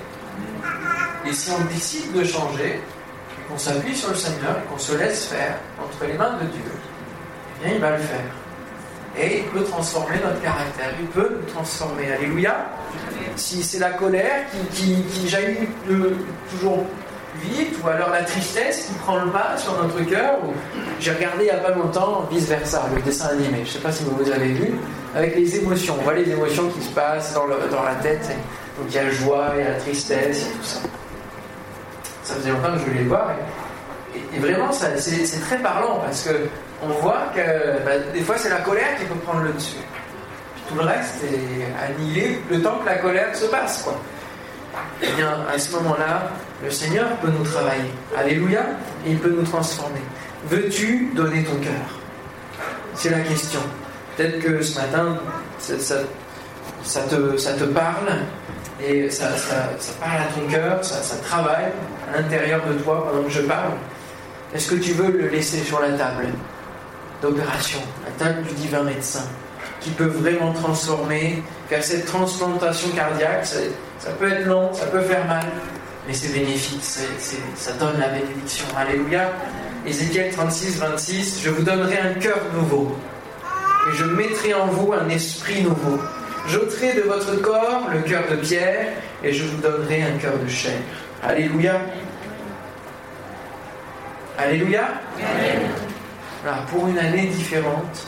Et 1.26 1.32
si 1.32 1.52
on 1.52 1.63
décide 1.73 2.12
de 2.12 2.23
changer, 2.23 2.82
qu'on 3.49 3.58
s'appuie 3.58 3.95
sur 3.95 4.10
le 4.10 4.15
Seigneur 4.15 4.65
qu'on 4.69 4.78
se 4.78 4.97
laisse 4.97 5.26
faire 5.28 5.56
entre 5.82 6.06
les 6.06 6.17
mains 6.17 6.34
de 6.34 6.47
Dieu, 6.47 6.71
eh 7.62 7.65
bien 7.65 7.76
il 7.76 7.82
va 7.82 7.91
le 7.91 8.04
faire. 8.04 8.26
Et 9.17 9.39
il 9.39 9.43
peut 9.45 9.63
transformer 9.63 10.15
notre 10.23 10.41
caractère, 10.41 10.89
il 10.99 11.08
peut 11.08 11.38
nous 11.39 11.54
transformer. 11.54 12.12
Alléluia. 12.12 12.65
Si 13.36 13.63
c'est 13.63 13.80
la 13.80 13.91
colère 13.91 14.45
qui, 14.71 15.04
qui, 15.04 15.30
jaillit 15.30 15.69
toujours 16.49 16.86
vite, 17.41 17.76
ou 17.84 17.88
alors 17.88 18.10
la 18.10 18.24
tristesse 18.24 18.88
qui 18.88 18.93
prend 18.93 19.17
le 19.17 19.30
pas 19.32 19.58
sur 19.58 19.82
notre 19.82 20.02
cœur. 20.02 20.39
J'ai 21.00 21.12
regardé 21.12 21.46
il 21.46 21.46
n'y 21.46 21.52
a 21.52 21.58
pas 21.58 21.72
longtemps 21.72 22.28
Vice 22.32 22.48
Versa, 22.48 22.84
le 22.96 23.02
dessin 23.02 23.30
animé, 23.30 23.58
je 23.58 23.62
ne 23.62 23.65
sais 23.65 23.80
pas 23.80 23.91
si 23.91 24.04
vous 24.04 24.15
vous 24.15 24.32
avez 24.32 24.54
vu, 24.54 24.74
avec 25.15 25.36
les 25.36 25.58
émotions. 25.58 25.96
On 26.00 26.04
voit 26.04 26.13
les 26.13 26.30
émotions 26.30 26.69
qui 26.69 26.82
se 26.82 26.91
passent 26.91 27.34
dans, 27.34 27.48
dans 27.48 27.84
la 27.84 27.96
tête. 27.96 28.30
Donc 28.78 28.88
il 28.89 28.96
y 28.96 29.00
a 29.00 29.04
la 29.04 29.12
joie, 29.12 29.50
il 29.56 29.63
y 29.63 29.67
a 29.67 29.72
la 29.72 29.78
tristesse, 29.78 30.48
et 30.48 30.58
tout 30.58 30.63
ça. 30.63 30.80
Ça 32.24 32.36
faisait 32.36 32.52
longtemps 32.52 32.74
que 32.74 32.80
je 32.80 32.86
voulais 32.86 33.04
le 33.04 33.10
voir. 33.10 33.32
Et, 34.34 34.39
vraiment, 34.39 34.72
c'est 34.72 35.41
très 35.41 35.58
parlant 35.58 36.00
parce 36.00 36.24
que 36.24 36.48
on 36.84 36.89
voit 37.02 37.32
que 37.36 37.84
bah, 37.86 37.98
des 38.13 38.22
fois 38.22 38.38
c'est 38.38 38.50
la 38.50 38.58
colère 38.58 38.98
qui 39.00 39.06
peut 39.06 39.15
prendre 39.15 39.41
le 39.41 39.54
dessus. 39.54 39.78
Puis 40.56 40.63
tout 40.69 40.76
le 40.76 40.86
reste 40.86 41.24
est 41.24 41.84
annihilé 41.84 42.39
le 42.50 42.62
temps 42.62 42.78
que 42.80 42.86
la 42.86 42.98
colère 42.98 43.36
se 43.36 43.46
passe. 43.46 43.84
Quoi. 43.84 43.93
Et 45.02 45.08
eh 45.10 45.15
bien, 45.15 45.46
à 45.54 45.58
ce 45.58 45.72
moment-là, 45.74 46.30
le 46.63 46.71
Seigneur 46.71 47.10
peut 47.17 47.30
nous 47.30 47.43
travailler. 47.43 47.91
Alléluia. 48.17 48.63
Il 49.06 49.17
peut 49.17 49.36
nous 49.38 49.43
transformer. 49.43 50.02
Veux-tu 50.49 51.12
donner 51.15 51.43
ton 51.43 51.58
cœur? 51.58 51.99
C'est 52.95 53.10
la 53.10 53.19
question. 53.19 53.60
Peut-être 54.15 54.39
que 54.39 54.62
ce 54.62 54.80
matin, 54.80 55.17
ça, 55.60 55.73
te, 55.76 57.38
ça, 57.38 57.54
te, 57.54 57.63
parle 57.65 58.19
et 58.82 59.10
ça, 59.10 59.30
parle 59.99 60.21
à 60.21 60.26
ton 60.26 60.47
cœur, 60.52 60.84
ça, 60.84 61.15
travaille 61.17 61.71
à 62.08 62.21
l'intérieur 62.21 62.62
de 62.67 62.73
toi 62.76 63.08
pendant 63.10 63.23
que 63.23 63.32
je 63.32 63.41
parle. 63.41 63.71
Est-ce 64.54 64.69
que 64.69 64.76
tu 64.76 64.91
veux 64.91 65.12
le 65.12 65.28
laisser 65.30 65.63
sur 65.63 65.80
la 65.82 65.93
table 65.93 66.28
d'opération, 67.21 67.80
la 68.06 68.26
table 68.26 68.43
du 68.43 68.54
divin 68.54 68.84
médecin, 68.84 69.23
qui 69.80 69.89
peut 69.91 70.06
vraiment 70.06 70.54
transformer, 70.54 71.41
car 71.69 71.82
cette 71.82 72.06
transplantation 72.06 72.89
cardiaque, 72.89 73.45
ça 73.45 74.12
peut 74.19 74.32
être 74.32 74.45
long, 74.45 74.71
ça 74.73 74.86
peut 74.86 75.02
faire 75.02 75.26
mal, 75.26 75.45
mais 76.08 76.13
c'est 76.13 76.34
bénéfique, 76.34 76.84
ça 76.84 77.72
donne 77.74 78.00
la 78.00 78.10
bénédiction. 78.10 78.66
Alléluia. 78.78 79.32
Ézéchiel 79.86 80.32
36, 80.32 80.78
26, 80.78 81.42
je 81.44 81.50
vous 81.50 81.62
donnerai 81.62 82.00
un 82.00 82.13
cœur 82.13 82.39
nouveau, 82.54 82.96
et 83.89 83.96
je 83.98 84.06
mettrai 84.06 84.54
en 84.54 84.68
vous 84.68 84.94
un 84.94 85.10
esprit 85.10 85.62
nouveau. 85.62 86.00
J'ôterai 86.48 86.94
de 86.94 87.02
votre 87.02 87.36
corps 87.42 87.89
le 87.92 88.00
cœur 88.00 88.24
de 88.32 88.38
pierre, 88.38 88.94
et 89.24 89.34
je 89.34 89.44
vous 89.44 89.62
donnerai 89.62 90.04
un 90.04 90.18
cœur 90.18 90.38
de 90.38 90.48
chair. 90.48 90.80
Alléluia. 91.22 91.82
Alléluia. 94.38 94.88
Alors, 96.46 96.62
pour 96.66 96.88
une 96.88 96.98
année 96.98 97.28
différente, 97.28 98.08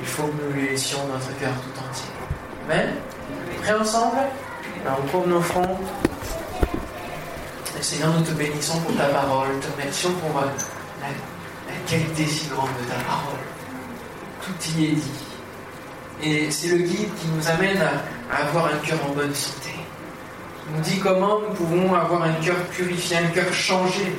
il 0.00 0.06
faut 0.06 0.24
que 0.24 0.42
nous 0.42 0.52
lui 0.54 0.68
laissions 0.68 1.00
notre 1.12 1.38
cœur 1.38 1.52
tout 1.52 1.80
entier. 1.86 2.10
Amen. 2.66 2.94
Prêts 3.62 3.74
ensemble? 3.74 4.16
Alors, 4.86 5.00
on 5.14 5.26
nos 5.26 5.40
fronts. 5.42 5.78
Seigneur, 7.80 8.12
nous 8.12 8.24
te 8.24 8.32
bénissons 8.32 8.80
pour 8.80 8.96
ta 8.96 9.04
parole, 9.04 9.48
te 9.60 9.70
remercions 9.72 10.10
pour 10.12 10.40
euh, 10.40 10.46
la, 11.00 11.08
qualité 11.86 12.26
si 12.26 12.48
grande 12.48 12.68
de 12.68 12.90
ta 12.90 12.96
parole. 13.04 13.38
Tout 14.42 14.70
y 14.76 14.86
est 14.86 14.92
dit. 14.92 15.10
Et 16.22 16.50
c'est 16.50 16.68
le 16.68 16.78
guide 16.78 17.08
qui 17.14 17.28
nous 17.28 17.48
amène 17.48 17.78
à, 17.80 18.48
avoir 18.48 18.66
un 18.66 18.78
cœur 18.78 18.98
en 19.08 19.14
bonne 19.14 19.34
santé. 19.34 19.70
Il 20.68 20.76
nous 20.76 20.82
dit 20.82 20.98
comment 20.98 21.40
nous 21.40 21.54
pouvons 21.54 21.94
avoir 21.94 22.24
un 22.24 22.32
cœur 22.34 22.56
purifié, 22.72 23.18
un 23.18 23.28
cœur 23.28 23.52
changé. 23.52 24.12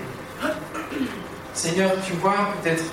Seigneur, 1.53 1.91
tu 2.05 2.13
vois 2.13 2.53
peut-être 2.61 2.83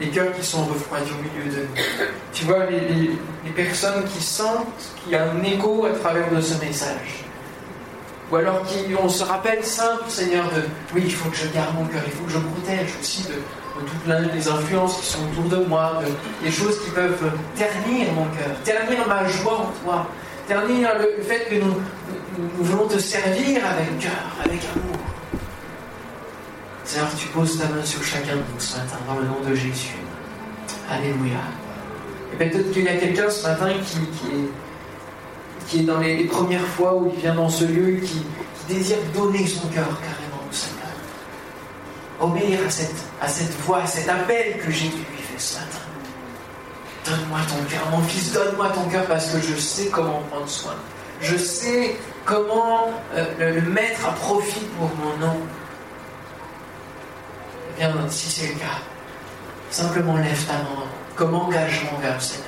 les, 0.00 0.08
cœurs 0.08 0.32
qui 0.32 0.46
sont 0.46 0.64
refroidis 0.66 1.10
au 1.10 1.40
milieu 1.40 1.52
de 1.52 1.62
nous. 1.62 2.06
Tu 2.32 2.44
vois 2.44 2.66
les, 2.66 3.10
les 3.44 3.50
personnes 3.54 4.04
qui 4.04 4.22
sentent 4.22 4.92
qu'il 5.02 5.12
y 5.12 5.16
a 5.16 5.30
un 5.30 5.42
écho 5.42 5.84
à 5.86 5.98
travers 5.98 6.30
de 6.30 6.40
ce 6.40 6.54
message. 6.64 7.25
Ou 8.30 8.36
alors 8.36 8.62
on 9.02 9.08
se 9.08 9.22
rappelle 9.22 9.62
simple, 9.62 10.04
Seigneur, 10.08 10.46
de 10.46 10.62
oui, 10.94 11.02
il 11.04 11.14
faut 11.14 11.30
que 11.30 11.36
je 11.36 11.46
garde 11.48 11.74
mon 11.76 11.84
cœur, 11.86 12.02
il 12.04 12.12
faut 12.12 12.24
que 12.24 12.32
je 12.32 12.38
protège 12.38 12.88
aussi 13.00 13.22
de, 13.22 13.34
toutes 13.78 14.34
les 14.34 14.48
influences 14.48 15.00
qui 15.00 15.06
sont 15.06 15.18
autour 15.30 15.58
de 15.58 15.64
moi, 15.64 16.02
de, 16.02 16.44
des 16.44 16.50
choses 16.50 16.82
qui 16.82 16.90
peuvent 16.90 17.30
ternir 17.54 18.12
mon 18.14 18.24
cœur, 18.24 18.56
ternir 18.64 19.06
ma 19.06 19.28
joie 19.28 19.58
en 19.60 19.84
toi, 19.84 20.06
ternir 20.48 20.90
le, 20.98 21.22
fait 21.22 21.46
que 21.48 21.54
nous, 21.56 21.74
nous, 22.38 22.64
voulons 22.64 22.88
te 22.88 22.98
servir 22.98 23.60
avec 23.64 23.98
cœur, 24.00 24.10
avec 24.44 24.60
amour. 24.74 24.98
Seigneur, 26.82 27.08
tu 27.16 27.28
poses 27.28 27.58
ta 27.58 27.68
main 27.68 27.84
sur 27.84 28.02
chacun 28.02 28.34
de 28.34 28.38
nous 28.38 28.60
ce 28.60 28.76
matin, 28.76 28.96
dans 29.06 29.20
le 29.20 29.26
nom 29.26 29.40
de 29.48 29.54
Jésus. 29.54 29.96
Alléluia. 30.90 31.38
Et 32.32 32.36
peut-être 32.36 32.72
qu'il 32.72 32.84
y 32.84 32.88
a 32.88 32.96
quelqu'un 32.96 33.30
ce 33.30 33.46
matin 33.46 33.72
qui, 33.84 33.98
qui 33.98 34.26
est 34.34 34.65
qui 35.66 35.80
est 35.80 35.82
dans 35.82 35.98
les, 35.98 36.24
premières 36.24 36.66
fois 36.66 36.94
où 36.94 37.12
il 37.14 37.20
vient 37.20 37.34
dans 37.34 37.48
ce 37.48 37.64
lieu, 37.64 38.00
qui, 38.00 38.22
désire 38.68 38.98
donner 39.14 39.46
son 39.46 39.68
cœur 39.68 39.86
carrément 40.00 40.42
au 40.48 40.52
Seigneur. 40.52 40.88
Obéir 42.20 42.58
à 43.20 43.28
cette, 43.28 43.54
voix, 43.60 43.82
à 43.82 43.86
cet 43.86 44.08
appel 44.08 44.58
que 44.58 44.70
Jésus 44.70 44.96
lui 44.96 45.22
fait 45.22 45.38
ce 45.38 45.58
matin. 45.58 45.78
Donne-moi 47.04 47.38
ton 47.48 47.64
cœur, 47.70 47.88
mon 47.90 48.02
fils, 48.02 48.32
donne-moi 48.32 48.68
ton 48.70 48.84
cœur 48.88 49.06
parce 49.06 49.30
que 49.30 49.40
je 49.40 49.54
sais 49.54 49.86
comment 49.86 50.20
prendre 50.30 50.48
soin. 50.48 50.74
Je 51.20 51.36
sais 51.36 51.96
comment 52.24 52.90
euh, 53.14 53.60
le 53.60 53.70
mettre 53.70 54.06
à 54.08 54.12
profit 54.12 54.66
pour 54.76 54.90
mon 54.96 55.16
nom. 55.24 55.36
Eh 57.78 57.82
bien, 57.82 57.94
si 58.08 58.28
c'est 58.30 58.48
le 58.48 58.54
cas, 58.54 58.80
simplement 59.70 60.16
lève 60.16 60.44
ta 60.46 60.54
main 60.54 60.86
comme 61.14 61.34
engagement 61.34 61.98
vers 62.00 62.14
le 62.14 62.20
Seigneur. 62.20 62.45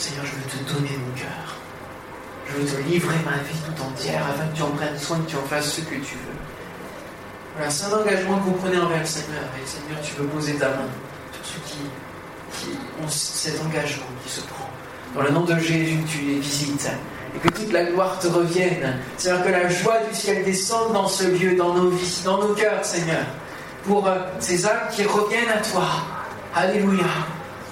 Seigneur, 0.00 0.24
je 0.24 0.32
veux 0.32 0.64
te 0.64 0.72
donner 0.72 0.96
mon 0.96 1.12
cœur. 1.12 1.56
Je 2.48 2.56
veux 2.56 2.64
te 2.64 2.88
livrer 2.88 3.16
ma 3.22 3.36
vie 3.36 3.58
tout 3.66 3.82
entière 3.82 4.22
afin 4.30 4.46
que 4.46 4.56
tu 4.56 4.62
en 4.62 4.70
prennes 4.70 4.98
soin, 4.98 5.18
que 5.18 5.28
tu 5.28 5.36
en 5.36 5.42
fasses 5.42 5.74
ce 5.74 5.80
que 5.82 5.94
tu 5.96 6.14
veux. 6.14 6.38
Voilà, 7.54 7.70
c'est 7.70 7.84
un 7.84 7.98
engagement 7.98 8.38
que 8.38 8.44
vous 8.44 8.52
prenez 8.52 8.78
envers 8.78 9.00
le 9.00 9.04
Seigneur. 9.04 9.42
Et 9.62 9.66
Seigneur, 9.66 10.00
tu 10.02 10.14
veux 10.14 10.26
poser 10.28 10.54
ta 10.54 10.68
main 10.68 10.88
sur 11.42 11.44
ceux 11.52 11.60
qui, 11.66 11.80
qui 12.58 12.78
ont 13.04 13.08
cet 13.08 13.60
engagement 13.60 14.06
qui 14.24 14.32
se 14.32 14.40
prend. 14.40 14.70
Dans 15.14 15.20
le 15.20 15.30
nom 15.32 15.44
de 15.44 15.58
Jésus, 15.58 15.98
tu 16.08 16.22
les 16.22 16.38
visites. 16.38 16.90
Et 17.36 17.38
que 17.38 17.48
toute 17.50 17.70
la 17.70 17.84
gloire 17.84 18.18
te 18.18 18.28
revienne. 18.28 18.96
Seigneur, 19.18 19.44
que 19.44 19.50
la 19.50 19.68
joie 19.68 19.98
du 20.08 20.16
ciel 20.16 20.46
descende 20.46 20.94
dans 20.94 21.08
ce 21.08 21.24
lieu, 21.24 21.56
dans 21.56 21.74
nos 21.74 21.90
vies, 21.90 22.22
dans 22.24 22.38
nos 22.38 22.54
cœurs, 22.54 22.82
Seigneur. 22.86 23.26
Pour 23.84 24.08
euh, 24.08 24.16
ces 24.38 24.66
âmes 24.66 24.88
qui 24.90 25.04
reviennent 25.04 25.50
à 25.50 25.60
toi. 25.60 25.84
Alléluia. 26.54 27.04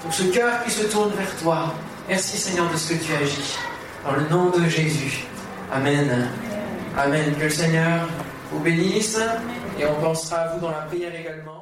Pour 0.03 0.13
ce 0.13 0.23
cœur 0.25 0.63
qui 0.63 0.69
se 0.69 0.83
tourne 0.83 1.09
vers 1.17 1.35
toi. 1.37 1.73
Merci, 2.09 2.37
Seigneur, 2.37 2.67
de 2.71 2.75
ce 2.75 2.93
que 2.93 3.03
tu 3.03 3.13
agis. 3.13 3.55
Dans 4.03 4.13
le 4.13 4.27
nom 4.29 4.49
de 4.49 4.67
Jésus. 4.67 5.25
Amen. 5.71 6.27
Amen. 6.97 7.35
Que 7.37 7.43
le 7.43 7.49
Seigneur 7.51 8.09
vous 8.51 8.59
bénisse. 8.61 9.19
Et 9.79 9.85
on 9.85 9.93
pensera 10.01 10.37
à 10.37 10.47
vous 10.55 10.59
dans 10.59 10.71
la 10.71 10.81
prière 10.87 11.13
également. 11.13 11.59